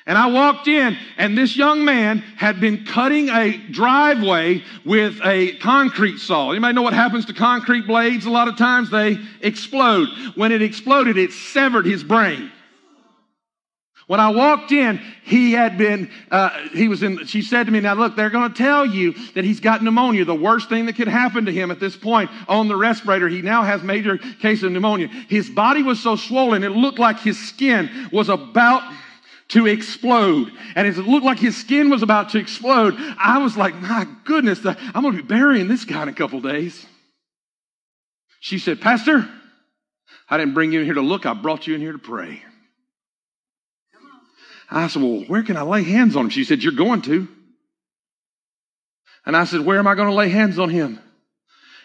And 0.04 0.18
I 0.18 0.26
walked 0.26 0.66
in, 0.66 0.96
and 1.16 1.38
this 1.38 1.56
young 1.56 1.84
man 1.84 2.18
had 2.36 2.60
been 2.60 2.84
cutting 2.84 3.28
a 3.28 3.56
driveway 3.70 4.64
with 4.84 5.20
a 5.24 5.56
concrete 5.58 6.18
saw. 6.18 6.50
Anybody 6.50 6.74
know 6.74 6.82
what 6.82 6.92
happens 6.92 7.26
to 7.26 7.32
concrete 7.32 7.86
blades? 7.86 8.26
A 8.26 8.30
lot 8.30 8.48
of 8.48 8.56
times 8.56 8.90
they 8.90 9.18
explode. 9.42 10.08
When 10.34 10.50
it 10.50 10.60
exploded, 10.60 11.16
it 11.16 11.32
severed 11.32 11.86
his 11.86 12.02
brain. 12.02 12.50
When 14.08 14.18
I 14.18 14.30
walked 14.30 14.72
in, 14.72 15.00
he 15.22 15.52
had 15.52 15.78
been, 15.78 16.10
uh, 16.30 16.50
he 16.74 16.88
was 16.88 17.04
in, 17.04 17.24
she 17.26 17.40
said 17.40 17.66
to 17.66 17.72
me, 17.72 17.78
now 17.80 17.94
look, 17.94 18.16
they're 18.16 18.30
going 18.30 18.52
to 18.52 18.58
tell 18.58 18.84
you 18.84 19.14
that 19.34 19.44
he's 19.44 19.60
got 19.60 19.82
pneumonia, 19.82 20.24
the 20.24 20.34
worst 20.34 20.68
thing 20.68 20.86
that 20.86 20.96
could 20.96 21.08
happen 21.08 21.44
to 21.44 21.52
him 21.52 21.70
at 21.70 21.78
this 21.78 21.96
point 21.96 22.28
on 22.48 22.66
the 22.66 22.76
respirator. 22.76 23.28
He 23.28 23.40
now 23.40 23.62
has 23.62 23.82
major 23.84 24.18
case 24.18 24.64
of 24.64 24.72
pneumonia. 24.72 25.06
His 25.28 25.48
body 25.48 25.84
was 25.84 26.00
so 26.00 26.16
swollen, 26.16 26.64
it 26.64 26.72
looked 26.72 26.98
like 26.98 27.20
his 27.20 27.38
skin 27.38 28.08
was 28.12 28.28
about 28.28 28.82
to 29.52 29.66
explode. 29.66 30.50
And 30.74 30.86
as 30.86 30.98
it 30.98 31.06
looked 31.06 31.26
like 31.26 31.38
his 31.38 31.56
skin 31.56 31.90
was 31.90 32.02
about 32.02 32.30
to 32.30 32.38
explode, 32.38 32.94
I 33.18 33.38
was 33.38 33.56
like, 33.56 33.74
my 33.76 34.06
goodness, 34.24 34.64
I'm 34.64 35.02
going 35.02 35.16
to 35.16 35.22
be 35.22 35.28
burying 35.28 35.68
this 35.68 35.84
guy 35.84 36.02
in 36.02 36.08
a 36.08 36.14
couple 36.14 36.40
days. 36.40 36.86
She 38.40 38.58
said, 38.58 38.80
Pastor, 38.80 39.28
I 40.28 40.38
didn't 40.38 40.54
bring 40.54 40.72
you 40.72 40.80
in 40.80 40.86
here 40.86 40.94
to 40.94 41.02
look, 41.02 41.26
I 41.26 41.34
brought 41.34 41.66
you 41.66 41.74
in 41.74 41.80
here 41.80 41.92
to 41.92 41.98
pray. 41.98 42.42
I 44.70 44.86
said, 44.88 45.02
Well, 45.02 45.24
where 45.26 45.42
can 45.42 45.58
I 45.58 45.62
lay 45.62 45.82
hands 45.82 46.16
on 46.16 46.24
him? 46.24 46.30
She 46.30 46.44
said, 46.44 46.62
You're 46.62 46.72
going 46.72 47.02
to. 47.02 47.28
And 49.26 49.36
I 49.36 49.44
said, 49.44 49.60
Where 49.60 49.78
am 49.78 49.86
I 49.86 49.94
going 49.94 50.08
to 50.08 50.14
lay 50.14 50.30
hands 50.30 50.58
on 50.58 50.70
him? 50.70 50.98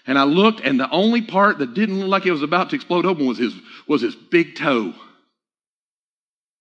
And 0.05 0.17
I 0.17 0.23
looked, 0.23 0.61
and 0.61 0.79
the 0.79 0.89
only 0.89 1.21
part 1.21 1.57
that 1.57 1.73
didn't 1.73 1.99
look 1.99 2.07
like 2.07 2.25
it 2.25 2.31
was 2.31 2.43
about 2.43 2.69
to 2.69 2.77
explode 2.77 3.05
open 3.05 3.27
was 3.27 3.37
his, 3.37 3.53
was 3.89 4.01
his 4.01 4.15
big 4.15 4.55
toe. 4.55 4.93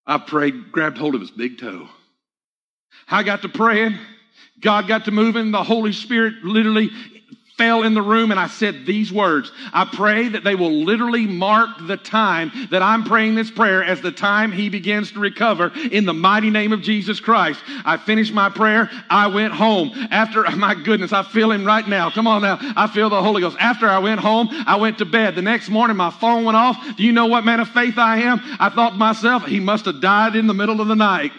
I 0.06 0.18
prayed, 0.18 0.70
grabbed 0.72 0.98
hold 0.98 1.14
of 1.14 1.20
his 1.20 1.30
big 1.30 1.58
toe. 1.58 1.88
I 3.08 3.22
got 3.22 3.42
to 3.42 3.48
praying. 3.48 3.98
God 4.60 4.88
got 4.88 5.04
to 5.06 5.10
moving. 5.10 5.50
The 5.50 5.62
Holy 5.62 5.92
Spirit 5.92 6.44
literally 6.44 6.90
fell 7.56 7.82
in 7.84 7.94
the 7.94 8.02
room 8.02 8.30
and 8.30 8.38
I 8.38 8.48
said 8.48 8.84
these 8.84 9.12
words. 9.12 9.50
I 9.72 9.86
pray 9.86 10.28
that 10.28 10.44
they 10.44 10.54
will 10.54 10.84
literally 10.84 11.26
mark 11.26 11.70
the 11.86 11.96
time 11.96 12.52
that 12.70 12.82
I'm 12.82 13.04
praying 13.04 13.34
this 13.34 13.50
prayer 13.50 13.82
as 13.82 14.00
the 14.00 14.12
time 14.12 14.52
he 14.52 14.68
begins 14.68 15.12
to 15.12 15.20
recover 15.20 15.72
in 15.90 16.04
the 16.04 16.12
mighty 16.12 16.50
name 16.50 16.72
of 16.72 16.82
Jesus 16.82 17.18
Christ. 17.18 17.60
I 17.84 17.96
finished 17.96 18.32
my 18.32 18.50
prayer. 18.50 18.90
I 19.08 19.28
went 19.28 19.54
home. 19.54 19.90
After, 20.10 20.42
my 20.56 20.74
goodness, 20.74 21.12
I 21.12 21.22
feel 21.22 21.50
him 21.50 21.64
right 21.64 21.86
now. 21.86 22.10
Come 22.10 22.26
on 22.26 22.42
now. 22.42 22.58
I 22.76 22.88
feel 22.88 23.08
the 23.08 23.22
Holy 23.22 23.40
Ghost. 23.40 23.56
After 23.58 23.88
I 23.88 23.98
went 23.98 24.20
home, 24.20 24.48
I 24.50 24.76
went 24.76 24.98
to 24.98 25.06
bed. 25.06 25.34
The 25.34 25.42
next 25.42 25.70
morning, 25.70 25.96
my 25.96 26.10
phone 26.10 26.44
went 26.44 26.56
off. 26.56 26.76
Do 26.96 27.02
you 27.02 27.12
know 27.12 27.26
what 27.26 27.44
man 27.44 27.60
of 27.60 27.68
faith 27.68 27.96
I 27.96 28.18
am? 28.18 28.40
I 28.60 28.68
thought 28.68 28.90
to 28.90 28.96
myself, 28.96 29.46
he 29.46 29.60
must 29.60 29.86
have 29.86 30.00
died 30.00 30.36
in 30.36 30.46
the 30.46 30.54
middle 30.54 30.80
of 30.80 30.88
the 30.88 30.96
night. 30.96 31.32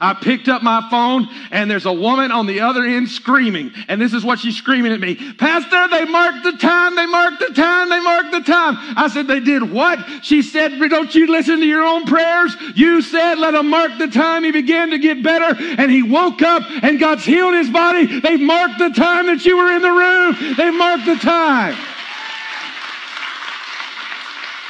I 0.00 0.14
picked 0.14 0.48
up 0.48 0.62
my 0.62 0.86
phone 0.90 1.28
and 1.50 1.70
there's 1.70 1.86
a 1.86 1.92
woman 1.92 2.30
on 2.30 2.46
the 2.46 2.60
other 2.60 2.84
end 2.84 3.08
screaming. 3.08 3.72
And 3.88 4.00
this 4.00 4.12
is 4.12 4.24
what 4.24 4.38
she's 4.38 4.56
screaming 4.56 4.92
at 4.92 5.00
me. 5.00 5.14
Pastor, 5.34 5.88
they 5.88 6.04
marked 6.04 6.44
the 6.44 6.52
time, 6.52 6.96
they 6.96 7.06
marked 7.06 7.40
the 7.40 7.54
time, 7.54 7.88
they 7.88 8.00
marked 8.00 8.32
the 8.32 8.40
time. 8.40 8.76
I 8.96 9.08
said, 9.08 9.26
they 9.26 9.40
did 9.40 9.70
what? 9.70 9.98
She 10.22 10.42
said, 10.42 10.78
don't 10.88 11.14
you 11.14 11.26
listen 11.26 11.60
to 11.60 11.66
your 11.66 11.84
own 11.84 12.04
prayers? 12.04 12.56
You 12.74 13.02
said, 13.02 13.38
let 13.38 13.54
him 13.54 13.68
mark 13.68 13.92
the 13.98 14.08
time. 14.08 14.44
He 14.44 14.50
began 14.50 14.90
to 14.90 14.98
get 14.98 15.22
better 15.22 15.56
and 15.78 15.90
he 15.90 16.02
woke 16.02 16.42
up 16.42 16.62
and 16.82 16.98
God's 16.98 17.24
healed 17.24 17.54
his 17.54 17.70
body. 17.70 18.20
They've 18.20 18.40
marked 18.40 18.78
the 18.78 18.90
time 18.90 19.26
that 19.26 19.44
you 19.44 19.56
were 19.56 19.72
in 19.72 19.82
the 19.82 19.90
room. 19.90 20.54
They've 20.56 20.74
marked 20.74 21.06
the 21.06 21.16
time. 21.16 21.76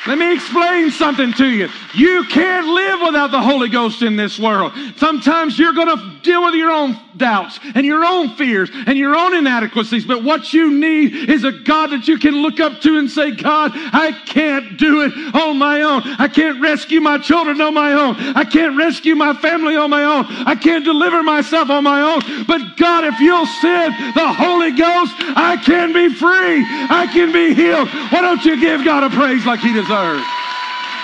Let 0.07 0.19
me 0.19 0.35
explain 0.35 0.91
something 0.91 1.33
to 1.35 1.47
you. 1.47 1.69
You 1.95 2.25
can't 2.25 2.67
live 2.67 3.01
without 3.01 3.31
the 3.31 3.41
Holy 3.41 3.71
Ghost 3.71 4.03
in 4.03 4.17
this 4.17 4.39
world. 4.39 4.73
Sometimes 4.97 5.59
you're 5.59 5.73
going 5.73 5.97
to 5.97 6.21
deal 6.23 6.45
with 6.45 6.55
your 6.55 6.71
own 6.71 6.99
doubts 7.17 7.59
and 7.75 7.87
your 7.87 8.05
own 8.05 8.37
fears 8.37 8.71
and 8.87 8.99
your 8.99 9.15
own 9.17 9.35
inadequacies, 9.35 10.05
but 10.05 10.23
what 10.23 10.53
you 10.53 10.73
need 10.73 11.31
is 11.31 11.45
a 11.45 11.53
God 11.53 11.91
that 11.91 12.07
you 12.07 12.19
can 12.19 12.35
look 12.43 12.61
up 12.61 12.81
to 12.83 12.99
and 12.99 13.11
say, 13.11 13.31
God, 13.31 13.71
I 13.75 14.13
can't 14.27 14.79
do 14.79 15.03
it 15.03 15.13
on 15.35 15.59
my 15.59 15.83
own. 15.83 16.03
I 16.19 16.29
can't 16.29 16.61
rescue 16.61 17.01
my 17.01 17.19
children 17.19 17.61
on 17.61 17.73
my 17.73 17.93
own. 17.93 18.17
I 18.37 18.45
can't 18.45 18.77
rescue 18.77 19.15
my 19.15 19.33
family 19.35 19.77
on 19.77 19.89
my 19.89 20.05
own. 20.05 20.27
I 20.29 20.55
can't 20.55 20.85
deliver 20.85 21.23
myself 21.23 21.71
on 21.71 21.85
my 21.85 22.03
own. 22.03 22.45
But 22.47 22.77
God, 22.77 23.05
if 23.05 23.19
you'll 23.21 23.47
send 23.47 23.95
the 24.15 24.33
Holy 24.33 24.73
Ghost, 24.73 25.15
I 25.37 25.57
can 25.65 25.93
be 25.93 26.13
free. 26.13 26.65
I 26.91 27.09
can 27.11 27.33
be 27.33 27.55
healed. 27.55 27.89
Why 28.11 28.21
don't 28.21 28.45
you 28.45 28.61
give 28.61 28.85
God 28.85 29.03
a 29.03 29.11
praise 29.11 29.47
like 29.47 29.61
He 29.61 29.73
deserves? 29.73 29.94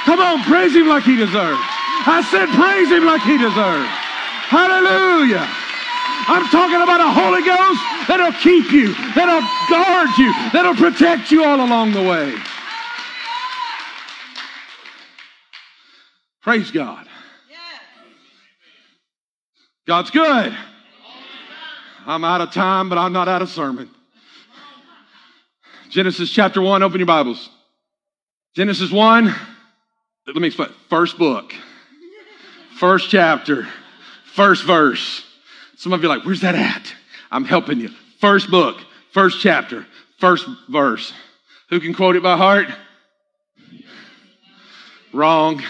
Come 0.04 0.20
on, 0.20 0.42
praise 0.42 0.74
Him 0.74 0.88
like 0.88 1.04
He 1.04 1.16
deserves. 1.16 1.60
I 2.06 2.26
said, 2.30 2.48
praise 2.56 2.90
Him 2.90 3.04
like 3.04 3.22
He 3.22 3.38
deserves. 3.38 3.88
Hallelujah. 4.50 5.46
I'm 6.26 6.46
talking 6.50 6.82
about 6.82 7.00
a 7.00 7.10
Holy 7.10 7.42
Ghost 7.42 7.80
that'll 8.08 8.32
keep 8.42 8.72
you, 8.72 8.94
that'll 9.14 9.46
guard 9.68 10.10
you, 10.18 10.32
that'll 10.52 10.74
protect 10.74 11.30
you 11.30 11.44
all 11.44 11.60
along 11.60 11.92
the 11.92 12.02
way. 12.02 12.34
Praise 16.42 16.70
God. 16.70 17.06
God's 19.86 20.10
good. 20.10 20.56
I'm 22.06 22.24
out 22.24 22.40
of 22.40 22.52
time, 22.52 22.88
but 22.88 22.98
I'm 22.98 23.12
not 23.12 23.28
out 23.28 23.42
of 23.42 23.48
sermon. 23.48 23.90
Genesis 25.90 26.30
chapter 26.30 26.60
1, 26.62 26.82
open 26.82 26.98
your 26.98 27.06
Bibles. 27.06 27.50
Genesis 28.56 28.90
1, 28.90 29.32
let 30.26 30.36
me 30.36 30.48
explain. 30.48 30.70
First 30.88 31.18
book, 31.18 31.54
first 32.78 33.08
chapter, 33.08 33.68
first 34.34 34.64
verse. 34.64 35.24
Some 35.76 35.92
of 35.92 36.02
you 36.02 36.10
are 36.10 36.16
like, 36.16 36.26
where's 36.26 36.40
that 36.40 36.56
at? 36.56 36.92
I'm 37.30 37.44
helping 37.44 37.78
you. 37.78 37.90
First 38.20 38.50
book, 38.50 38.78
first 39.12 39.40
chapter, 39.40 39.86
first 40.18 40.48
verse. 40.68 41.12
Who 41.68 41.78
can 41.78 41.94
quote 41.94 42.16
it 42.16 42.24
by 42.24 42.36
heart? 42.36 42.66
Wrong. 45.12 45.62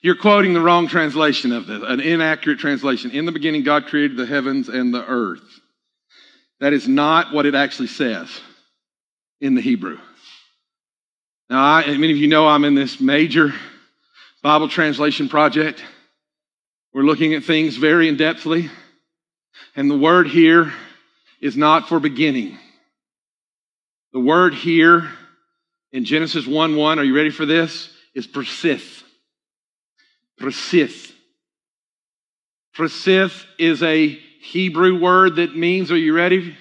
You're 0.00 0.16
quoting 0.16 0.54
the 0.54 0.60
wrong 0.60 0.88
translation 0.88 1.52
of 1.52 1.68
this, 1.68 1.84
an 1.86 2.00
inaccurate 2.00 2.58
translation. 2.58 3.12
In 3.12 3.26
the 3.26 3.32
beginning, 3.32 3.62
God 3.62 3.86
created 3.86 4.16
the 4.16 4.26
heavens 4.26 4.68
and 4.68 4.92
the 4.92 5.06
earth. 5.06 5.60
That 6.58 6.72
is 6.72 6.88
not 6.88 7.32
what 7.32 7.46
it 7.46 7.54
actually 7.54 7.86
says 7.86 8.28
in 9.40 9.54
the 9.54 9.60
Hebrew. 9.60 9.98
Now, 11.52 11.62
I, 11.62 11.86
many 11.98 12.12
of 12.12 12.16
you 12.16 12.28
know 12.28 12.48
I'm 12.48 12.64
in 12.64 12.74
this 12.74 12.98
major 12.98 13.52
Bible 14.42 14.70
translation 14.70 15.28
project. 15.28 15.84
We're 16.94 17.02
looking 17.02 17.34
at 17.34 17.44
things 17.44 17.76
very 17.76 18.08
in 18.08 18.16
depthly. 18.16 18.70
And 19.76 19.90
the 19.90 19.98
word 19.98 20.28
here 20.28 20.72
is 21.42 21.54
not 21.54 21.90
for 21.90 22.00
beginning. 22.00 22.58
The 24.14 24.20
word 24.20 24.54
here 24.54 25.10
in 25.92 26.06
Genesis 26.06 26.46
1 26.46 26.74
1, 26.74 26.98
are 26.98 27.04
you 27.04 27.14
ready 27.14 27.28
for 27.28 27.44
this? 27.44 27.90
Is 28.14 28.26
bereshith. 28.26 29.02
Bereshith. 30.40 31.12
Bereshith 32.74 33.44
is 33.58 33.82
a 33.82 34.08
Hebrew 34.08 34.98
word 34.98 35.36
that 35.36 35.54
means, 35.54 35.92
are 35.92 35.98
you 35.98 36.16
ready? 36.16 36.56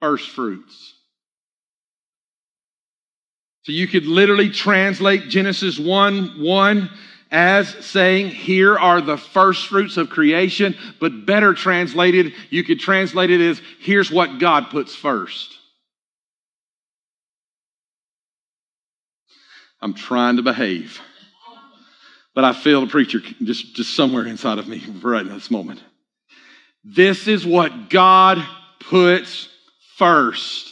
First 0.00 0.30
fruits. 0.30 0.94
So 3.62 3.72
you 3.72 3.86
could 3.86 4.06
literally 4.06 4.50
translate 4.50 5.28
Genesis 5.28 5.78
1 5.78 6.42
1 6.42 6.90
as 7.30 7.68
saying, 7.84 8.30
Here 8.30 8.76
are 8.78 9.00
the 9.00 9.18
first 9.18 9.66
fruits 9.68 9.96
of 9.96 10.10
creation, 10.10 10.76
but 10.98 11.26
better 11.26 11.54
translated, 11.54 12.32
you 12.48 12.64
could 12.64 12.80
translate 12.80 13.30
it 13.30 13.40
as, 13.40 13.60
Here's 13.80 14.10
what 14.10 14.38
God 14.38 14.70
puts 14.70 14.94
first. 14.94 15.56
I'm 19.82 19.94
trying 19.94 20.36
to 20.36 20.42
behave. 20.42 21.00
But 22.34 22.44
I 22.44 22.52
feel 22.52 22.82
the 22.82 22.86
preacher 22.86 23.20
just, 23.42 23.74
just 23.74 23.94
somewhere 23.94 24.26
inside 24.26 24.58
of 24.58 24.68
me 24.68 24.82
right 25.02 25.26
in 25.26 25.32
this 25.32 25.50
moment. 25.50 25.82
This 26.84 27.28
is 27.28 27.44
what 27.44 27.90
God 27.90 28.42
puts 28.78 29.48
first. 29.96 30.69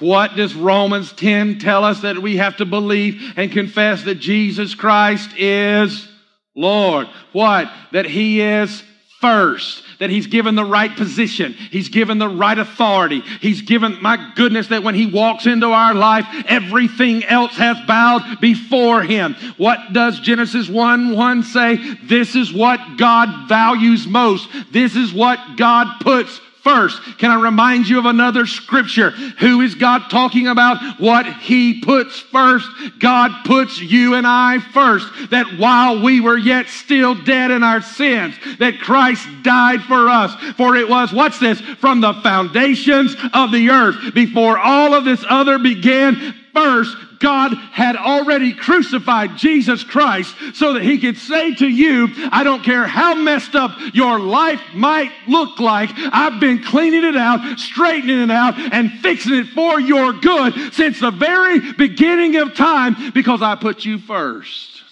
What 0.00 0.34
does 0.34 0.54
Romans 0.54 1.12
10 1.12 1.58
tell 1.58 1.84
us 1.84 2.00
that 2.00 2.18
we 2.18 2.38
have 2.38 2.56
to 2.56 2.64
believe 2.64 3.34
and 3.36 3.52
confess 3.52 4.02
that 4.04 4.16
Jesus 4.16 4.74
Christ 4.74 5.30
is 5.36 6.08
Lord? 6.56 7.06
What? 7.32 7.70
That 7.92 8.06
He 8.06 8.40
is 8.40 8.82
first, 9.20 9.84
that 9.98 10.08
He's 10.08 10.26
given 10.26 10.54
the 10.54 10.64
right 10.64 10.94
position, 10.96 11.52
He's 11.52 11.90
given 11.90 12.18
the 12.18 12.28
right 12.28 12.58
authority, 12.58 13.20
He's 13.40 13.62
given, 13.62 14.00
my 14.00 14.32
goodness, 14.34 14.68
that 14.68 14.82
when 14.82 14.94
He 14.94 15.06
walks 15.06 15.46
into 15.46 15.66
our 15.66 15.94
life, 15.94 16.26
everything 16.48 17.22
else 17.24 17.56
has 17.56 17.76
bowed 17.86 18.40
before 18.40 19.02
Him. 19.02 19.36
What 19.58 19.92
does 19.92 20.18
Genesis 20.20 20.68
1 20.68 21.14
1 21.14 21.42
say? 21.42 21.76
This 22.04 22.34
is 22.34 22.52
what 22.52 22.80
God 22.96 23.48
values 23.48 24.06
most, 24.06 24.48
this 24.72 24.96
is 24.96 25.12
what 25.12 25.38
God 25.56 26.00
puts 26.00 26.40
first. 26.62 27.00
Can 27.18 27.30
I 27.30 27.40
remind 27.40 27.88
you 27.88 27.98
of 27.98 28.06
another 28.06 28.46
scripture? 28.46 29.10
Who 29.10 29.60
is 29.60 29.74
God 29.74 30.10
talking 30.10 30.46
about? 30.46 31.00
What 31.00 31.26
He 31.26 31.80
puts 31.80 32.20
first. 32.20 32.68
God 32.98 33.44
puts 33.44 33.80
you 33.80 34.14
and 34.14 34.26
I 34.26 34.58
first. 34.58 35.06
That 35.30 35.58
while 35.58 36.02
we 36.02 36.20
were 36.20 36.38
yet 36.38 36.68
still 36.68 37.14
dead 37.14 37.50
in 37.50 37.62
our 37.62 37.82
sins, 37.82 38.34
that 38.58 38.80
Christ 38.80 39.26
died 39.42 39.82
for 39.82 40.08
us. 40.08 40.34
For 40.56 40.76
it 40.76 40.88
was, 40.88 41.12
what's 41.12 41.38
this? 41.38 41.60
From 41.60 42.00
the 42.00 42.14
foundations 42.14 43.16
of 43.32 43.52
the 43.52 43.70
earth. 43.70 44.14
Before 44.14 44.58
all 44.58 44.94
of 44.94 45.04
this 45.04 45.24
other 45.28 45.58
began, 45.58 46.34
first 46.52 46.96
God 47.20 47.54
had 47.54 47.96
already 47.96 48.54
crucified 48.54 49.36
Jesus 49.36 49.84
Christ 49.84 50.34
so 50.54 50.72
that 50.72 50.82
he 50.82 50.98
could 50.98 51.18
say 51.18 51.54
to 51.54 51.68
you, 51.68 52.08
I 52.32 52.42
don't 52.42 52.64
care 52.64 52.86
how 52.86 53.14
messed 53.14 53.54
up 53.54 53.72
your 53.92 54.18
life 54.18 54.60
might 54.74 55.12
look 55.28 55.60
like, 55.60 55.90
I've 55.94 56.40
been 56.40 56.64
cleaning 56.64 57.04
it 57.04 57.16
out, 57.16 57.58
straightening 57.58 58.22
it 58.22 58.30
out, 58.30 58.58
and 58.58 58.90
fixing 59.00 59.34
it 59.34 59.48
for 59.48 59.78
your 59.78 60.14
good 60.14 60.72
since 60.72 60.98
the 60.98 61.10
very 61.10 61.72
beginning 61.74 62.36
of 62.36 62.54
time 62.54 63.12
because 63.12 63.42
I 63.42 63.54
put 63.54 63.84
you 63.84 63.98
first. 63.98 64.82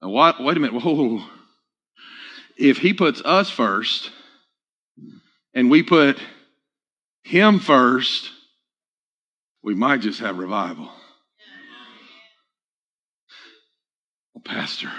Now, 0.00 0.10
what, 0.10 0.40
wait 0.40 0.56
a 0.56 0.60
minute. 0.60 0.80
Whoa. 0.80 1.24
If 2.56 2.78
he 2.78 2.94
puts 2.94 3.20
us 3.24 3.50
first 3.50 4.12
and 5.52 5.68
we 5.68 5.82
put 5.82 6.18
him 7.24 7.58
first, 7.58 8.30
we 9.66 9.74
might 9.74 10.00
just 10.00 10.20
have 10.20 10.38
revival. 10.38 10.88
Well, 14.32 14.42
Pastor, 14.44 14.92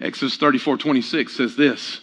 Exodus 0.00 0.38
34 0.38 0.78
26 0.78 1.36
says 1.36 1.54
this. 1.54 2.00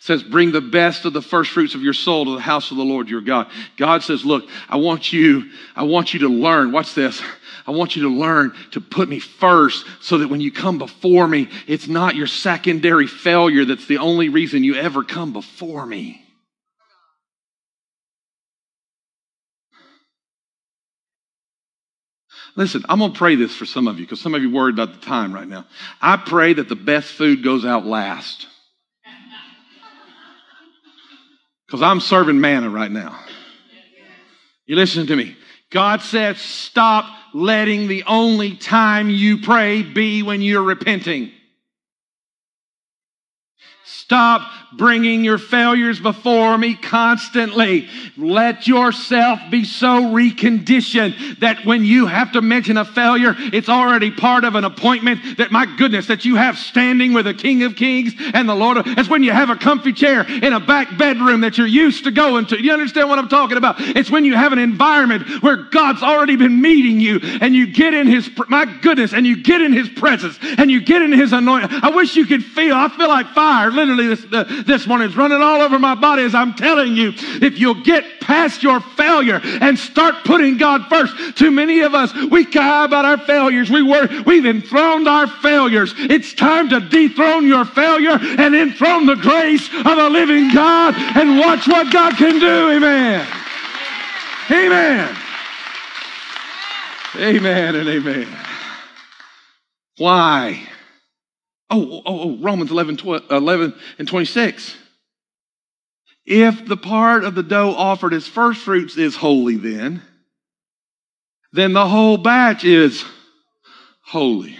Says, 0.00 0.24
Bring 0.24 0.50
the 0.50 0.60
best 0.60 1.04
of 1.04 1.12
the 1.12 1.22
first 1.22 1.52
fruits 1.52 1.76
of 1.76 1.82
your 1.82 1.92
soul 1.92 2.24
to 2.24 2.34
the 2.34 2.40
house 2.40 2.72
of 2.72 2.78
the 2.78 2.84
Lord 2.84 3.08
your 3.08 3.20
God. 3.20 3.48
God 3.76 4.02
says, 4.02 4.24
Look, 4.24 4.48
I 4.68 4.76
want 4.76 5.12
you, 5.12 5.50
I 5.76 5.84
want 5.84 6.14
you 6.14 6.20
to 6.20 6.28
learn. 6.28 6.72
Watch 6.72 6.94
this. 6.94 7.22
I 7.64 7.70
want 7.70 7.94
you 7.94 8.02
to 8.02 8.08
learn 8.08 8.52
to 8.72 8.80
put 8.80 9.08
me 9.08 9.20
first 9.20 9.86
so 10.00 10.18
that 10.18 10.28
when 10.28 10.40
you 10.40 10.50
come 10.50 10.78
before 10.78 11.28
me, 11.28 11.48
it's 11.68 11.86
not 11.86 12.16
your 12.16 12.26
secondary 12.26 13.06
failure 13.06 13.64
that's 13.64 13.86
the 13.86 13.98
only 13.98 14.30
reason 14.30 14.64
you 14.64 14.74
ever 14.74 15.04
come 15.04 15.32
before 15.32 15.86
me. 15.86 16.23
Listen, 22.56 22.84
I'm 22.88 23.00
going 23.00 23.12
to 23.12 23.18
pray 23.18 23.34
this 23.34 23.54
for 23.54 23.66
some 23.66 23.88
of 23.88 23.98
you 23.98 24.04
because 24.04 24.20
some 24.20 24.34
of 24.34 24.42
you 24.42 24.50
worried 24.50 24.74
about 24.74 24.94
the 24.94 25.04
time 25.04 25.32
right 25.32 25.48
now. 25.48 25.66
I 26.00 26.16
pray 26.16 26.52
that 26.54 26.68
the 26.68 26.76
best 26.76 27.12
food 27.12 27.42
goes 27.42 27.64
out 27.64 27.84
last. 27.84 28.46
Because 31.66 31.82
I'm 31.82 32.00
serving 32.00 32.40
manna 32.40 32.70
right 32.70 32.90
now. 32.90 33.18
You 34.66 34.76
listen 34.76 35.06
to 35.08 35.16
me. 35.16 35.36
God 35.70 36.00
says, 36.00 36.40
stop 36.40 37.06
letting 37.34 37.88
the 37.88 38.04
only 38.06 38.54
time 38.56 39.10
you 39.10 39.38
pray 39.38 39.82
be 39.82 40.22
when 40.22 40.40
you're 40.40 40.62
repenting. 40.62 41.32
Stop 43.84 44.48
bringing 44.76 45.24
your 45.24 45.38
failures 45.38 46.00
before 46.00 46.56
me 46.58 46.74
constantly. 46.74 47.88
Let 48.16 48.66
yourself 48.66 49.40
be 49.50 49.64
so 49.64 50.02
reconditioned 50.12 51.40
that 51.40 51.64
when 51.64 51.84
you 51.84 52.06
have 52.06 52.32
to 52.32 52.42
mention 52.42 52.76
a 52.76 52.84
failure, 52.84 53.34
it's 53.38 53.68
already 53.68 54.10
part 54.10 54.44
of 54.44 54.54
an 54.54 54.64
appointment 54.64 55.38
that, 55.38 55.52
my 55.52 55.66
goodness, 55.76 56.06
that 56.06 56.24
you 56.24 56.36
have 56.36 56.58
standing 56.58 57.12
with 57.12 57.26
the 57.26 57.34
King 57.34 57.62
of 57.62 57.76
Kings 57.76 58.14
and 58.32 58.48
the 58.48 58.54
Lord. 58.54 58.78
Of, 58.78 58.86
it's 58.86 59.08
when 59.08 59.22
you 59.22 59.32
have 59.32 59.50
a 59.50 59.56
comfy 59.56 59.92
chair 59.92 60.22
in 60.22 60.52
a 60.52 60.60
back 60.60 60.96
bedroom 60.96 61.42
that 61.42 61.58
you're 61.58 61.66
used 61.66 62.04
to 62.04 62.10
going 62.10 62.46
to. 62.46 62.62
You 62.62 62.72
understand 62.72 63.08
what 63.08 63.18
I'm 63.18 63.28
talking 63.28 63.56
about? 63.56 63.76
It's 63.78 64.10
when 64.10 64.24
you 64.24 64.34
have 64.34 64.52
an 64.52 64.58
environment 64.58 65.42
where 65.42 65.56
God's 65.56 66.02
already 66.02 66.36
been 66.36 66.60
meeting 66.60 67.00
you 67.00 67.20
and 67.22 67.54
you 67.54 67.66
get 67.66 67.94
in 67.94 68.06
His, 68.06 68.30
my 68.48 68.64
goodness, 68.80 69.12
and 69.12 69.26
you 69.26 69.42
get 69.42 69.60
in 69.60 69.72
His 69.72 69.88
presence 69.88 70.38
and 70.58 70.70
you 70.70 70.80
get 70.80 71.02
in 71.02 71.12
His 71.12 71.32
anointing. 71.32 71.70
I 71.82 71.90
wish 71.90 72.16
you 72.16 72.26
could 72.26 72.44
feel, 72.44 72.74
I 72.74 72.88
feel 72.88 73.08
like 73.08 73.28
fire 73.28 73.70
literally 73.70 74.08
this, 74.08 74.24
uh, 74.32 74.63
this 74.66 74.86
morning. 74.86 75.08
It's 75.08 75.16
running 75.16 75.42
all 75.42 75.60
over 75.60 75.78
my 75.78 75.94
body 75.94 76.22
as 76.22 76.34
I'm 76.34 76.54
telling 76.54 76.96
you. 76.96 77.12
If 77.16 77.58
you'll 77.58 77.82
get 77.82 78.20
past 78.20 78.62
your 78.62 78.80
failure 78.80 79.40
and 79.42 79.78
start 79.78 80.24
putting 80.24 80.56
God 80.56 80.86
first, 80.88 81.36
too 81.36 81.50
many 81.50 81.80
of 81.80 81.94
us, 81.94 82.12
we 82.30 82.44
cry 82.44 82.84
about 82.84 83.04
our 83.04 83.18
failures. 83.18 83.70
We 83.70 83.82
were, 83.82 84.08
we've 84.26 84.46
enthroned 84.46 85.08
our 85.08 85.26
failures. 85.26 85.94
It's 85.96 86.34
time 86.34 86.68
to 86.70 86.80
dethrone 86.80 87.46
your 87.46 87.64
failure 87.64 88.18
and 88.20 88.54
enthrone 88.54 89.06
the 89.06 89.16
grace 89.16 89.68
of 89.68 89.86
a 89.86 90.08
living 90.08 90.52
God 90.52 90.94
and 90.96 91.38
watch 91.38 91.66
what 91.66 91.92
God 91.92 92.16
can 92.16 92.38
do. 92.38 92.70
Amen. 92.70 93.26
Amen. 94.50 95.16
Amen 97.16 97.76
and 97.76 97.88
amen. 97.88 98.28
Why? 99.98 100.68
Oh, 101.74 102.02
oh, 102.06 102.20
oh 102.20 102.36
Romans 102.36 102.70
11, 102.70 102.98
12, 102.98 103.22
11 103.30 103.74
and 103.98 104.06
26. 104.06 104.76
If 106.24 106.66
the 106.66 106.76
part 106.76 107.24
of 107.24 107.34
the 107.34 107.42
dough 107.42 107.74
offered 107.76 108.14
as 108.14 108.28
first 108.28 108.60
fruits 108.60 108.96
is 108.96 109.16
holy, 109.16 109.56
then, 109.56 110.00
then 111.52 111.72
the 111.72 111.88
whole 111.88 112.16
batch 112.16 112.64
is 112.64 113.04
holy. 114.04 114.56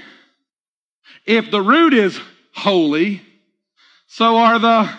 If 1.25 1.53
the 1.53 1.63
root 1.63 1.95
is 1.95 2.19
holy, 2.53 3.23
so 4.09 4.37
are 4.37 4.59
the. 4.59 4.91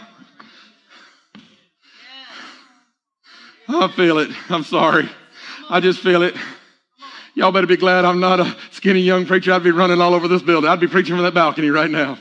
I 3.67 3.87
feel 3.89 4.19
it. 4.19 4.29
I'm 4.49 4.63
sorry. 4.63 5.09
I 5.69 5.81
just 5.81 5.99
feel 5.99 6.23
it. 6.23 6.35
Y'all 7.35 7.51
better 7.51 7.67
be 7.67 7.75
glad 7.75 8.05
I'm 8.05 8.21
not 8.21 8.39
a 8.39 8.55
skinny 8.71 9.01
young 9.01 9.25
preacher. 9.25 9.51
I'd 9.51 9.61
be 9.61 9.71
running 9.71 9.99
all 9.99 10.13
over 10.13 10.29
this 10.29 10.41
building. 10.41 10.69
I'd 10.69 10.79
be 10.79 10.87
preaching 10.87 11.15
from 11.15 11.23
that 11.25 11.33
balcony 11.33 11.69
right 11.69 11.91
now. 11.91 12.17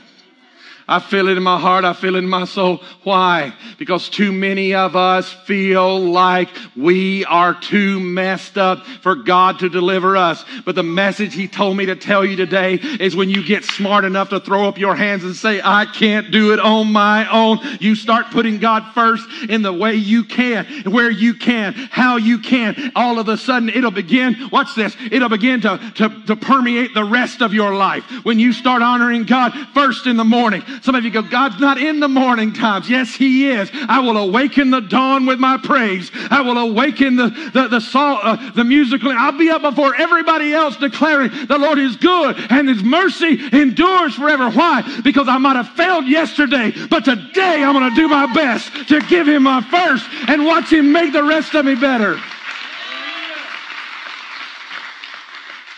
I 0.87 0.99
feel 0.99 1.29
it 1.29 1.37
in 1.37 1.41
my 1.41 1.59
heart. 1.59 1.83
I 1.83 1.93
feel 1.93 2.15
it 2.15 2.19
in 2.19 2.29
my 2.29 2.45
soul. 2.45 2.81
Why? 3.03 3.53
Because 3.79 4.07
too 4.07 4.31
many 4.31 4.75
of 4.75 4.95
us 4.95 5.33
feel 5.33 5.99
like 5.99 6.49
we 6.75 7.25
are 7.25 7.59
too 7.59 7.99
messed 7.99 8.57
up 8.59 8.85
for 9.01 9.15
God 9.15 9.59
to 9.59 9.69
deliver 9.69 10.15
us. 10.15 10.45
But 10.63 10.75
the 10.75 10.83
message 10.83 11.33
He 11.33 11.47
told 11.47 11.75
me 11.75 11.87
to 11.87 11.95
tell 11.95 12.23
you 12.23 12.35
today 12.35 12.75
is 12.75 13.15
when 13.15 13.31
you 13.31 13.43
get 13.43 13.63
smart 13.63 14.05
enough 14.05 14.29
to 14.29 14.39
throw 14.39 14.67
up 14.67 14.77
your 14.77 14.95
hands 14.95 15.23
and 15.23 15.35
say, 15.35 15.59
I 15.63 15.85
can't 15.85 16.29
do 16.29 16.53
it 16.53 16.59
on 16.59 16.91
my 16.91 17.27
own, 17.31 17.59
you 17.79 17.95
start 17.95 18.27
putting 18.27 18.59
God 18.59 18.83
first 18.93 19.27
in 19.49 19.63
the 19.63 19.73
way 19.73 19.95
you 19.95 20.23
can, 20.23 20.65
where 20.85 21.09
you 21.09 21.33
can, 21.33 21.73
how 21.73 22.17
you 22.17 22.37
can. 22.37 22.91
All 22.95 23.17
of 23.17 23.27
a 23.27 23.37
sudden, 23.37 23.69
it'll 23.69 23.89
begin, 23.89 24.49
watch 24.51 24.75
this, 24.75 24.95
it'll 25.11 25.29
begin 25.29 25.61
to, 25.61 25.79
to, 25.95 26.09
to 26.27 26.35
permeate 26.35 26.93
the 26.93 27.03
rest 27.03 27.41
of 27.41 27.55
your 27.55 27.73
life. 27.73 28.03
When 28.23 28.37
you 28.37 28.53
start 28.53 28.83
honoring 28.83 29.23
God 29.23 29.51
first 29.73 30.05
in 30.05 30.15
the 30.15 30.23
morning, 30.23 30.61
some 30.81 30.95
of 30.95 31.03
you 31.03 31.11
go, 31.11 31.21
God's 31.21 31.59
not 31.59 31.77
in 31.77 31.99
the 31.99 32.07
morning 32.07 32.53
times. 32.53 32.89
Yes, 32.89 33.13
He 33.13 33.49
is. 33.49 33.69
I 33.73 33.99
will 33.99 34.17
awaken 34.17 34.71
the 34.71 34.81
dawn 34.81 35.25
with 35.25 35.39
my 35.39 35.57
praise. 35.57 36.11
I 36.29 36.41
will 36.41 36.57
awaken 36.57 37.15
the, 37.15 37.29
the, 37.53 37.67
the, 37.67 37.79
song, 37.79 38.19
uh, 38.21 38.51
the 38.51 38.63
musical. 38.63 39.11
I'll 39.11 39.37
be 39.37 39.49
up 39.49 39.61
before 39.61 39.95
everybody 39.95 40.53
else 40.53 40.77
declaring 40.77 41.31
the 41.47 41.57
Lord 41.57 41.79
is 41.79 41.95
good 41.95 42.35
and 42.49 42.67
His 42.67 42.83
mercy 42.83 43.39
endures 43.51 44.15
forever. 44.15 44.49
Why? 44.49 44.83
Because 45.03 45.27
I 45.27 45.37
might 45.37 45.55
have 45.55 45.69
failed 45.69 46.07
yesterday, 46.07 46.71
but 46.89 47.05
today 47.05 47.63
I'm 47.63 47.73
going 47.73 47.89
to 47.89 47.95
do 47.95 48.07
my 48.07 48.31
best 48.33 48.71
to 48.89 49.01
give 49.01 49.27
Him 49.27 49.43
my 49.43 49.61
first 49.61 50.05
and 50.27 50.45
watch 50.45 50.71
Him 50.71 50.91
make 50.91 51.13
the 51.13 51.23
rest 51.23 51.53
of 51.55 51.65
me 51.65 51.75
better. 51.75 52.19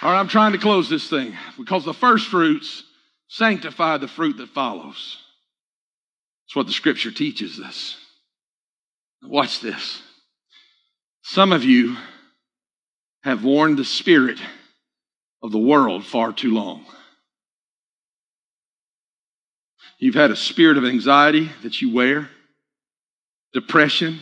All 0.01 0.12
right, 0.12 0.19
I'm 0.19 0.27
trying 0.27 0.51
to 0.51 0.60
close 0.60 0.89
this 0.89 1.10
thing 1.10 1.36
because 1.57 1.83
the 1.83 1.93
first 1.93 2.27
fruits 2.27 2.83
sanctify 3.28 3.98
the 3.98 4.08
fruit 4.08 4.38
that 4.38 4.50
follows. 4.50 5.18
That's 6.46 6.56
what 6.56 6.68
the 6.68 6.74
scripture 6.74 7.12
teaches 7.12 7.60
us. 7.60 7.98
Watch 9.22 9.60
this. 9.60 10.02
Some 11.24 11.52
of 11.52 11.63
you 11.63 11.98
have 13.24 13.44
worn 13.44 13.76
the 13.76 13.84
spirit 13.84 14.40
of 15.44 15.52
the 15.52 15.58
world 15.58 16.06
far 16.06 16.32
too 16.32 16.54
long. 16.54 16.86
You've 20.00 20.16
had 20.16 20.32
a 20.32 20.36
spirit 20.36 20.78
of 20.78 20.86
anxiety 20.86 21.52
that 21.63 21.82
you 21.82 21.94
wear, 21.94 22.30
depression, 23.54 24.22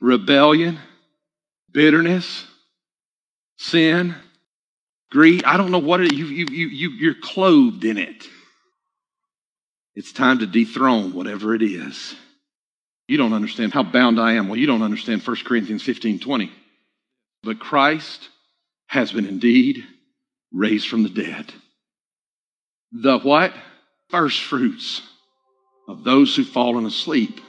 rebellion, 0.00 0.78
bitterness, 1.72 2.44
sin, 3.56 4.16
greed. 5.12 5.44
I 5.44 5.58
don't 5.58 5.70
know 5.70 5.78
what 5.78 6.00
it 6.00 6.10
is. 6.10 6.18
You, 6.18 6.26
you, 6.26 6.46
you, 6.50 6.66
you, 6.68 6.90
you're 6.90 7.20
clothed 7.22 7.84
in 7.84 7.98
it. 7.98 8.26
It's 9.94 10.12
time 10.12 10.38
to 10.38 10.46
dethrone 10.46 11.12
whatever 11.12 11.54
it 11.54 11.62
is. 11.62 12.16
You 13.08 13.18
don't 13.18 13.34
understand 13.34 13.74
how 13.74 13.82
bound 13.82 14.18
I 14.18 14.32
am. 14.32 14.48
Well, 14.48 14.58
you 14.58 14.66
don't 14.66 14.82
understand 14.82 15.22
1 15.22 15.36
Corinthians 15.44 15.82
15 15.82 16.18
20. 16.18 16.50
But 17.42 17.60
Christ 17.60 18.30
has 18.86 19.12
been 19.12 19.26
indeed 19.26 19.84
raised 20.50 20.88
from 20.88 21.02
the 21.02 21.10
dead. 21.10 21.52
The 22.92 23.18
what? 23.18 23.52
First 24.08 24.42
fruits 24.42 25.02
of 25.88 26.04
those 26.04 26.34
who've 26.34 26.48
fallen 26.48 26.86
asleep. 26.86 27.40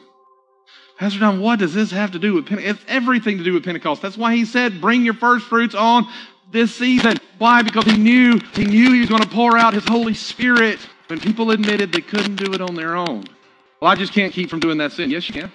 Pastor 0.97 1.19
Don, 1.19 1.41
what 1.41 1.59
does 1.59 1.73
this 1.73 1.91
have 1.91 2.11
to 2.11 2.19
do 2.19 2.33
with 2.33 2.45
Pentecost? 2.45 2.81
It's 2.81 2.91
everything 2.91 3.37
to 3.37 3.43
do 3.43 3.53
with 3.53 3.65
Pentecost. 3.65 4.01
That's 4.01 4.17
why 4.17 4.35
he 4.35 4.45
said, 4.45 4.81
bring 4.81 5.05
your 5.05 5.13
first 5.13 5.45
fruits 5.45 5.75
on 5.75 6.07
this 6.51 6.75
season. 6.75 7.17
Why? 7.37 7.61
Because 7.61 7.85
he 7.85 7.97
knew 7.97 8.39
he 8.53 8.65
knew 8.65 8.93
he 8.93 8.99
was 8.99 9.09
going 9.09 9.23
to 9.23 9.29
pour 9.29 9.57
out 9.57 9.73
his 9.73 9.85
Holy 9.85 10.13
Spirit 10.13 10.79
when 11.07 11.19
people 11.19 11.51
admitted 11.51 11.91
they 11.91 12.01
couldn't 12.01 12.35
do 12.35 12.53
it 12.53 12.61
on 12.61 12.75
their 12.75 12.95
own. 12.95 13.25
Well, 13.81 13.91
I 13.91 13.95
just 13.95 14.13
can't 14.13 14.31
keep 14.31 14.49
from 14.49 14.59
doing 14.59 14.77
that 14.77 14.93
sin. 14.93 15.09
Yes, 15.09 15.27
you 15.27 15.33
can. 15.41 15.51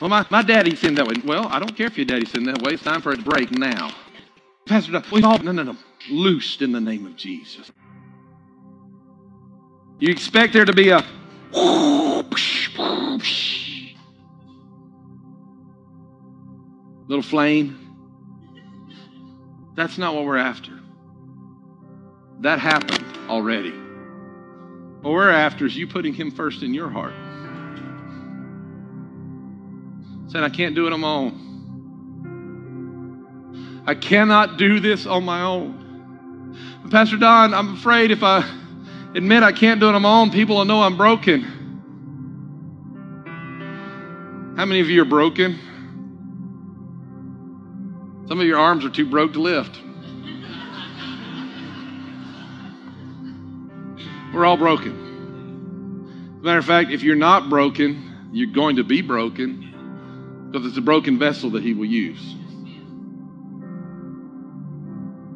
Well, 0.00 0.08
my, 0.08 0.24
my 0.30 0.42
daddy 0.42 0.76
sinned 0.76 0.96
that 0.98 1.06
way. 1.06 1.16
Well, 1.24 1.48
I 1.48 1.58
don't 1.58 1.76
care 1.76 1.86
if 1.86 1.96
your 1.98 2.06
daddy 2.06 2.24
sinned 2.24 2.46
that 2.46 2.62
way. 2.62 2.74
It's 2.74 2.82
time 2.82 3.02
for 3.02 3.12
a 3.12 3.16
break 3.16 3.50
now. 3.50 3.92
Pastor 4.66 4.92
Don, 4.92 5.04
we 5.10 5.22
all, 5.22 5.38
no, 5.38 5.50
no, 5.50 5.62
no. 5.62 5.76
Loosed 6.10 6.62
in 6.62 6.72
the 6.72 6.80
name 6.80 7.06
of 7.06 7.16
Jesus. 7.16 7.70
You 9.98 10.10
expect 10.10 10.52
there 10.52 10.64
to 10.64 10.72
be 10.72 10.90
a 10.90 11.04
little 17.08 17.22
flame. 17.22 17.87
That's 19.78 19.96
not 19.96 20.12
what 20.16 20.24
we're 20.24 20.36
after. 20.38 20.72
That 22.40 22.58
happened 22.58 23.04
already. 23.28 23.70
What 23.70 25.12
we're 25.12 25.30
after 25.30 25.66
is 25.66 25.76
you 25.76 25.86
putting 25.86 26.14
Him 26.14 26.32
first 26.32 26.64
in 26.64 26.74
your 26.74 26.90
heart. 26.90 27.14
Saying, 30.32 30.44
I 30.44 30.48
can't 30.48 30.74
do 30.74 30.88
it 30.88 30.92
on 30.92 30.98
my 30.98 31.08
own. 31.08 31.44
I 33.86 33.94
cannot 33.94 34.56
do 34.58 34.80
this 34.80 35.06
on 35.06 35.22
my 35.22 35.42
own. 35.42 36.56
Pastor 36.90 37.16
Don, 37.16 37.54
I'm 37.54 37.74
afraid 37.74 38.10
if 38.10 38.24
I 38.24 38.44
admit 39.14 39.44
I 39.44 39.52
can't 39.52 39.78
do 39.78 39.88
it 39.88 39.94
on 39.94 40.02
my 40.02 40.10
own, 40.10 40.32
people 40.32 40.56
will 40.56 40.64
know 40.64 40.82
I'm 40.82 40.96
broken. 40.96 41.42
How 44.56 44.64
many 44.64 44.80
of 44.80 44.90
you 44.90 45.02
are 45.02 45.04
broken? 45.04 45.56
Some 48.28 48.40
of 48.40 48.46
your 48.46 48.58
arms 48.58 48.84
are 48.84 48.90
too 48.90 49.06
broke 49.06 49.32
to 49.32 49.40
lift. 49.40 49.80
We're 54.34 54.44
all 54.44 54.58
broken. 54.58 56.36
As 56.36 56.42
a 56.42 56.44
matter 56.44 56.58
of 56.58 56.66
fact, 56.66 56.90
if 56.90 57.02
you're 57.02 57.16
not 57.16 57.48
broken, 57.48 58.28
you're 58.30 58.52
going 58.52 58.76
to 58.76 58.84
be 58.84 59.00
broken 59.00 60.50
because 60.52 60.66
it's 60.66 60.76
a 60.76 60.82
broken 60.82 61.18
vessel 61.18 61.48
that 61.52 61.62
He 61.62 61.72
will 61.72 61.86
use. 61.86 62.20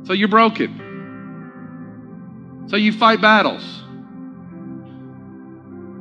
So 0.06 0.12
you're 0.12 0.28
broken. 0.28 0.90
So 2.68 2.76
you 2.76 2.92
fight 2.92 3.22
battles. 3.22 3.64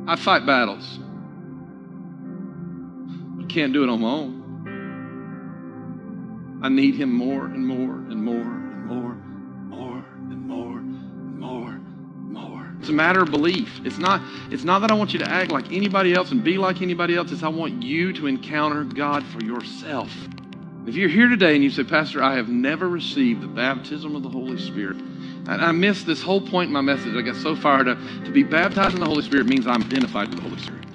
I 0.07 0.17
fight 0.17 0.45
battles. 0.45 0.99
I 3.39 3.45
can't 3.47 3.71
do 3.71 3.83
it 3.83 3.89
on 3.89 4.01
my 4.01 4.09
own. 4.09 4.40
I 6.61 6.69
need 6.69 6.95
him 6.95 7.11
more 7.13 7.45
and 7.45 7.65
more 7.65 7.95
and 7.95 8.23
more 8.23 8.41
and 8.41 8.85
more, 8.85 9.15
more 9.67 10.05
and 10.29 10.47
more 10.47 10.77
and 10.77 11.39
more 11.39 11.81
more. 12.31 12.71
It's 12.79 12.89
a 12.89 12.93
matter 12.93 13.21
of 13.21 13.31
belief. 13.31 13.81
It's 13.83 13.97
not, 13.97 14.21
it's 14.51 14.63
not 14.63 14.79
that 14.79 14.91
I 14.91 14.93
want 14.93 15.13
you 15.13 15.19
to 15.19 15.29
act 15.29 15.51
like 15.51 15.71
anybody 15.71 16.13
else 16.13 16.31
and 16.31 16.43
be 16.43 16.57
like 16.57 16.81
anybody 16.81 17.15
else. 17.15 17.31
It's 17.31 17.43
I 17.43 17.49
want 17.49 17.83
you 17.83 18.13
to 18.13 18.27
encounter 18.27 18.83
God 18.83 19.25
for 19.25 19.43
yourself. 19.43 20.11
If 20.87 20.95
you're 20.95 21.09
here 21.09 21.27
today 21.27 21.53
and 21.53 21.63
you 21.63 21.69
say, 21.69 21.83
Pastor, 21.83 22.23
I 22.23 22.35
have 22.35 22.49
never 22.49 22.89
received 22.89 23.41
the 23.41 23.47
baptism 23.47 24.15
of 24.15 24.23
the 24.23 24.29
Holy 24.29 24.59
Spirit, 24.59 24.97
I 25.47 25.71
missed 25.71 26.05
this 26.05 26.21
whole 26.21 26.41
point 26.41 26.67
in 26.67 26.73
my 26.73 26.81
message. 26.81 27.15
I 27.15 27.21
got 27.21 27.35
so 27.35 27.55
fired 27.55 27.87
up. 27.87 27.97
To 28.25 28.31
be 28.31 28.43
baptized 28.43 28.93
in 28.93 28.99
the 28.99 29.07
Holy 29.07 29.23
Spirit 29.23 29.47
means 29.47 29.67
I'm 29.67 29.81
identified 29.83 30.29
with 30.29 30.37
the 30.37 30.43
Holy 30.43 30.61
Spirit. 30.61 30.85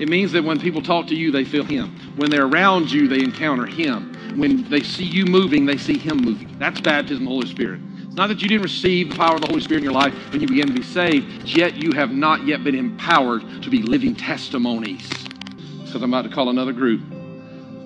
It 0.00 0.08
means 0.08 0.32
that 0.32 0.42
when 0.42 0.58
people 0.58 0.82
talk 0.82 1.06
to 1.08 1.14
you, 1.14 1.30
they 1.30 1.44
feel 1.44 1.64
Him. 1.64 1.96
When 2.16 2.28
they're 2.28 2.46
around 2.46 2.90
you, 2.90 3.06
they 3.06 3.20
encounter 3.20 3.66
Him. 3.66 4.11
When 4.36 4.68
they 4.68 4.82
see 4.82 5.04
you 5.04 5.26
moving, 5.26 5.66
they 5.66 5.76
see 5.76 5.98
Him 5.98 6.18
moving. 6.18 6.56
That's 6.58 6.80
baptism 6.80 7.24
of 7.24 7.28
the 7.28 7.34
Holy 7.34 7.46
Spirit. 7.46 7.80
It's 8.12 8.14
not 8.18 8.28
that 8.28 8.42
you 8.42 8.48
didn't 8.48 8.62
receive 8.62 9.10
the 9.10 9.16
power 9.16 9.36
of 9.36 9.40
the 9.40 9.46
Holy 9.46 9.60
Spirit 9.60 9.78
in 9.78 9.84
your 9.84 9.94
life 9.94 10.12
when 10.32 10.40
you 10.40 10.46
began 10.46 10.66
to 10.66 10.72
be 10.74 10.82
saved, 10.82 11.48
yet 11.48 11.76
you 11.76 11.92
have 11.92 12.10
not 12.10 12.46
yet 12.46 12.62
been 12.62 12.74
empowered 12.74 13.62
to 13.62 13.70
be 13.70 13.82
living 13.82 14.14
testimonies. 14.14 15.08
Because 15.78 16.02
I'm 16.02 16.12
about 16.12 16.28
to 16.28 16.34
call 16.34 16.50
another 16.50 16.72
group. 16.72 17.00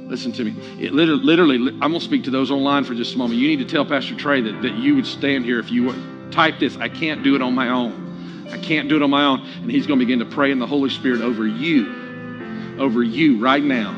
Listen 0.08 0.32
to 0.32 0.44
me. 0.44 0.54
It 0.80 0.92
literally, 0.92 1.22
literally, 1.22 1.56
I'm 1.56 1.90
going 1.90 1.94
to 1.94 2.00
speak 2.00 2.24
to 2.24 2.30
those 2.30 2.50
online 2.50 2.84
for 2.84 2.94
just 2.94 3.14
a 3.14 3.18
moment. 3.18 3.38
You 3.40 3.48
need 3.48 3.58
to 3.58 3.72
tell 3.72 3.84
Pastor 3.84 4.14
Trey 4.14 4.40
that, 4.40 4.62
that 4.62 4.74
you 4.74 4.94
would 4.96 5.06
stand 5.06 5.44
here 5.44 5.58
if 5.58 5.70
you 5.70 5.92
type 6.30 6.58
this. 6.58 6.76
I 6.76 6.88
can't 6.88 7.22
do 7.22 7.34
it 7.34 7.42
on 7.42 7.54
my 7.54 7.68
own. 7.68 8.48
I 8.52 8.58
can't 8.58 8.88
do 8.88 8.96
it 8.96 9.02
on 9.02 9.10
my 9.10 9.24
own. 9.24 9.40
And 9.62 9.70
he's 9.70 9.86
going 9.86 9.98
to 9.98 10.04
begin 10.04 10.20
to 10.20 10.24
pray 10.24 10.50
in 10.50 10.58
the 10.58 10.66
Holy 10.66 10.90
Spirit 10.90 11.20
over 11.20 11.46
you, 11.46 12.76
over 12.78 13.02
you 13.02 13.38
right 13.38 13.62
now, 13.62 13.92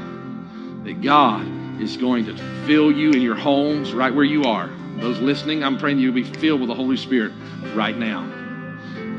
that 0.84 1.02
God 1.02 1.57
is 1.80 1.96
going 1.96 2.24
to 2.26 2.36
fill 2.66 2.90
you 2.90 3.12
in 3.12 3.22
your 3.22 3.36
homes 3.36 3.92
right 3.92 4.14
where 4.14 4.24
you 4.24 4.44
are. 4.44 4.68
Those 4.96 5.18
listening, 5.20 5.62
I'm 5.62 5.78
praying 5.78 5.98
you'll 5.98 6.12
be 6.12 6.24
filled 6.24 6.60
with 6.60 6.68
the 6.68 6.74
Holy 6.74 6.96
Spirit 6.96 7.32
right 7.74 7.96
now. 7.96 8.28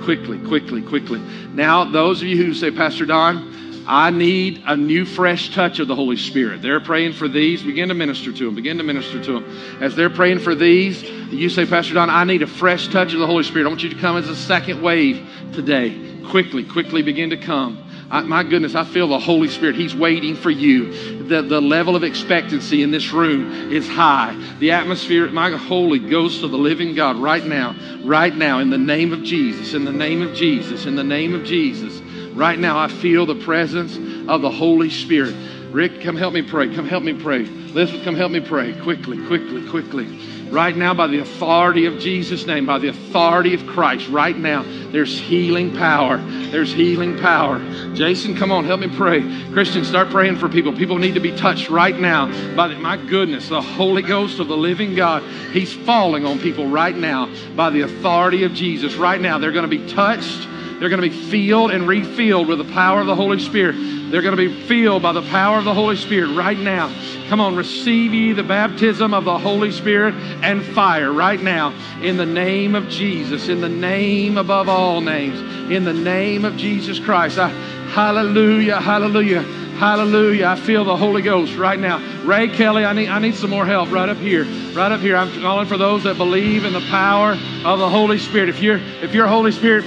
Quickly, 0.03 0.39
quickly, 0.39 0.81
quickly. 0.81 1.19
Now, 1.53 1.85
those 1.85 2.21
of 2.21 2.27
you 2.27 2.37
who 2.37 2.53
say, 2.53 2.71
Pastor 2.71 3.05
Don, 3.05 3.83
I 3.87 4.11
need 4.11 4.61
a 4.67 4.77
new, 4.77 5.03
fresh 5.03 5.53
touch 5.53 5.79
of 5.79 5.87
the 5.87 5.95
Holy 5.95 6.15
Spirit. 6.15 6.61
They're 6.61 6.79
praying 6.79 7.13
for 7.13 7.27
these. 7.27 7.63
Begin 7.63 7.89
to 7.89 7.95
minister 7.95 8.31
to 8.31 8.45
them. 8.45 8.55
Begin 8.55 8.77
to 8.77 8.83
minister 8.83 9.23
to 9.23 9.33
them. 9.33 9.81
As 9.81 9.95
they're 9.95 10.11
praying 10.11 10.39
for 10.39 10.53
these, 10.53 11.01
you 11.01 11.49
say, 11.49 11.65
Pastor 11.65 11.95
Don, 11.95 12.09
I 12.09 12.23
need 12.23 12.43
a 12.43 12.47
fresh 12.47 12.87
touch 12.89 13.13
of 13.13 13.19
the 13.19 13.25
Holy 13.25 13.43
Spirit. 13.43 13.65
I 13.65 13.69
want 13.69 13.81
you 13.81 13.89
to 13.89 13.99
come 13.99 14.15
as 14.15 14.29
a 14.29 14.35
second 14.35 14.81
wave 14.81 15.27
today. 15.53 16.19
Quickly, 16.29 16.63
quickly 16.63 17.01
begin 17.01 17.31
to 17.31 17.37
come. 17.37 17.83
I, 18.11 18.21
my 18.21 18.43
goodness, 18.43 18.75
I 18.75 18.83
feel 18.83 19.07
the 19.07 19.19
Holy 19.19 19.49
Spirit. 19.49 19.75
He's 19.75 19.95
waiting 19.95 20.35
for 20.35 20.49
you. 20.49 21.23
The, 21.27 21.43
the 21.43 21.61
level 21.61 21.95
of 21.95 22.03
expectancy 22.03 22.81
in 22.81 22.89
this 22.89 23.11
room 23.11 23.71
is 23.71 23.87
high. 23.87 24.35
The 24.59 24.71
atmosphere, 24.71 25.29
my 25.29 25.51
Holy 25.51 25.99
Ghost 25.99 26.43
of 26.43 26.51
the 26.51 26.57
living 26.57 26.95
God, 26.95 27.17
right 27.17 27.45
now, 27.45 27.75
right 28.03 28.35
now, 28.35 28.59
in 28.59 28.71
the 28.71 28.77
name 28.77 29.13
of 29.13 29.23
Jesus, 29.23 29.73
in 29.73 29.85
the 29.85 29.91
name 29.91 30.23
of 30.23 30.33
Jesus, 30.33 30.85
in 30.85 30.95
the 30.95 31.03
name 31.03 31.35
of 31.35 31.43
Jesus. 31.43 31.99
Right 32.33 32.57
now, 32.57 32.79
I 32.79 32.87
feel 32.87 33.25
the 33.25 33.35
presence 33.35 33.95
of 34.27 34.41
the 34.41 34.49
Holy 34.49 34.89
Spirit. 34.89 35.35
Rick, 35.71 36.01
come 36.01 36.15
help 36.15 36.33
me 36.33 36.41
pray. 36.41 36.73
Come 36.73 36.87
help 36.87 37.03
me 37.03 37.13
pray. 37.13 37.41
Elizabeth, 37.41 38.03
come 38.03 38.15
help 38.15 38.31
me 38.31 38.39
pray. 38.39 38.73
Quickly, 38.81 39.23
quickly, 39.27 39.69
quickly. 39.69 40.07
Right 40.49 40.75
now, 40.75 40.95
by 40.95 41.05
the 41.05 41.19
authority 41.19 41.85
of 41.85 41.99
Jesus' 41.99 42.47
name, 42.47 42.65
by 42.65 42.79
the 42.79 42.87
authority 42.87 43.53
of 43.53 43.67
Christ, 43.67 44.09
right 44.09 44.35
now, 44.35 44.63
there's 44.91 45.19
healing 45.19 45.75
power. 45.75 46.17
There's 46.51 46.73
healing 46.73 47.17
power. 47.17 47.59
Jason, 47.93 48.35
come 48.35 48.51
on, 48.51 48.65
help 48.65 48.79
me 48.79 48.89
pray. 48.89 49.21
Christian, 49.51 49.85
start 49.85 50.09
praying 50.09 50.37
for 50.37 50.49
people. 50.49 50.73
People 50.73 50.97
need 50.97 51.13
to 51.13 51.19
be 51.19 51.35
touched 51.35 51.69
right 51.69 51.97
now 51.97 52.27
by 52.55 52.67
the, 52.67 52.75
my 52.75 52.97
goodness, 52.97 53.49
the 53.49 53.61
Holy 53.61 54.01
Ghost 54.01 54.39
of 54.39 54.47
the 54.47 54.57
living 54.57 54.95
God. 54.95 55.23
He's 55.51 55.73
falling 55.73 56.25
on 56.25 56.39
people 56.39 56.67
right 56.67 56.95
now 56.95 57.29
by 57.55 57.69
the 57.69 57.81
authority 57.81 58.43
of 58.43 58.53
Jesus. 58.53 58.95
Right 58.95 59.21
now, 59.21 59.37
they're 59.37 59.51
going 59.51 59.69
to 59.69 59.77
be 59.77 59.87
touched 59.91 60.47
they're 60.79 60.89
going 60.89 61.01
to 61.01 61.09
be 61.09 61.29
filled 61.29 61.71
and 61.71 61.87
refilled 61.87 62.47
with 62.47 62.57
the 62.57 62.73
power 62.73 63.01
of 63.01 63.07
the 63.07 63.15
Holy 63.15 63.39
Spirit. 63.39 63.75
They're 64.11 64.21
going 64.21 64.35
to 64.35 64.49
be 64.49 64.63
filled 64.63 65.01
by 65.01 65.11
the 65.11 65.21
power 65.23 65.57
of 65.57 65.65
the 65.65 65.73
Holy 65.73 65.97
Spirit 65.97 66.35
right 66.35 66.57
now. 66.57 66.93
Come 67.27 67.41
on, 67.41 67.55
receive 67.55 68.13
ye 68.13 68.31
the 68.31 68.43
baptism 68.43 69.13
of 69.13 69.25
the 69.25 69.37
Holy 69.37 69.71
Spirit 69.71 70.15
and 70.41 70.63
fire 70.63 71.11
right 71.11 71.41
now 71.41 71.73
in 72.01 72.17
the 72.17 72.25
name 72.25 72.75
of 72.75 72.87
Jesus, 72.87 73.49
in 73.49 73.61
the 73.61 73.69
name 73.69 74.37
above 74.37 74.69
all 74.69 75.01
names, 75.01 75.39
in 75.69 75.83
the 75.83 75.93
name 75.93 76.45
of 76.45 76.55
Jesus 76.55 76.97
Christ. 76.97 77.37
I, 77.37 77.49
hallelujah, 77.49 78.79
hallelujah. 78.79 79.43
Hallelujah. 79.79 80.47
I 80.47 80.55
feel 80.57 80.83
the 80.83 80.97
Holy 80.97 81.21
Ghost 81.21 81.55
right 81.55 81.79
now. 81.79 81.99
Ray 82.25 82.49
Kelly, 82.49 82.83
I 82.83 82.91
need, 82.91 83.07
I 83.07 83.17
need 83.19 83.35
some 83.35 83.49
more 83.49 83.65
help 83.65 83.89
right 83.89 84.09
up 84.09 84.17
here. 84.17 84.43
Right 84.73 84.91
up 84.91 84.99
here. 84.99 85.15
I'm 85.15 85.31
calling 85.39 85.67
for 85.67 85.77
those 85.77 86.03
that 86.03 86.17
believe 86.17 86.65
in 86.65 86.73
the 86.73 86.85
power 86.89 87.37
of 87.63 87.79
the 87.79 87.87
Holy 87.87 88.17
Spirit. 88.17 88.49
If 88.49 88.61
you're 88.61 88.81
if 89.01 89.13
you're 89.13 89.25
Holy 89.25 89.53
Spirit 89.53 89.85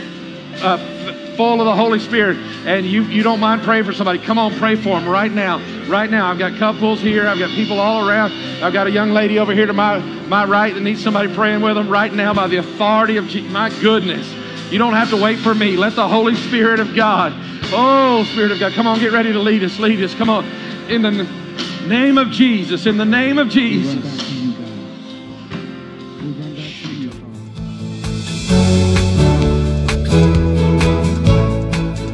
uh, 0.63 0.77
full 1.37 1.61
of 1.61 1.67
the 1.67 1.75
Holy 1.75 1.99
Spirit 1.99 2.37
and 2.67 2.87
you, 2.87 3.03
you 3.05 3.23
don't 3.23 3.41
mind 3.41 3.63
praying 3.63 3.85
for 3.85 3.93
somebody, 3.93 4.19
come 4.19 4.39
on, 4.39 4.55
pray 4.55 4.77
for 4.77 4.99
them 4.99 5.09
right 5.09 5.33
now. 5.33 5.59
Right 5.89 6.11
now. 6.11 6.31
I've 6.31 6.39
got 6.39 6.57
couples 6.59 7.01
here. 7.01 7.27
I've 7.27 7.39
got 7.39 7.51
people 7.51 7.81
all 7.81 8.09
around. 8.09 8.33
I've 8.63 8.73
got 8.73 8.87
a 8.87 8.91
young 8.91 9.11
lady 9.11 9.39
over 9.39 9.53
here 9.53 9.67
to 9.67 9.73
my, 9.73 9.99
my 9.99 10.45
right 10.45 10.73
that 10.73 10.81
needs 10.81 11.03
somebody 11.03 11.35
praying 11.35 11.61
with 11.61 11.75
them 11.75 11.89
right 11.89 12.13
now 12.13 12.33
by 12.35 12.47
the 12.47 12.57
authority 12.57 13.17
of 13.17 13.27
Jesus. 13.27 13.51
My 13.51 13.71
goodness. 13.81 14.33
You 14.71 14.79
don't 14.79 14.95
have 14.95 15.11
to 15.11 15.21
wait 15.21 15.39
for 15.39 15.55
me. 15.55 15.77
Let 15.77 15.97
the 15.97 16.09
Holy 16.09 16.35
Spirit 16.35 16.81
of 16.81 16.95
God, 16.95 17.33
oh, 17.73 18.25
Spirit 18.33 18.53
of 18.53 18.61
God, 18.61 18.73
come 18.73 18.87
on, 18.87 18.99
get 19.01 19.13
ready 19.13 19.33
to 19.33 19.39
lead 19.39 19.63
us. 19.65 19.79
Lead 19.79 20.03
us. 20.03 20.15
Come 20.15 20.31
on. 20.31 20.47
In 20.89 21.03
the 21.03 21.11
name 21.87 22.17
of 22.17 22.31
Jesus. 22.31 22.87
In 22.87 22.97
the 22.97 23.05
name 23.05 23.39
of 23.39 23.49
Jesus. 23.49 24.42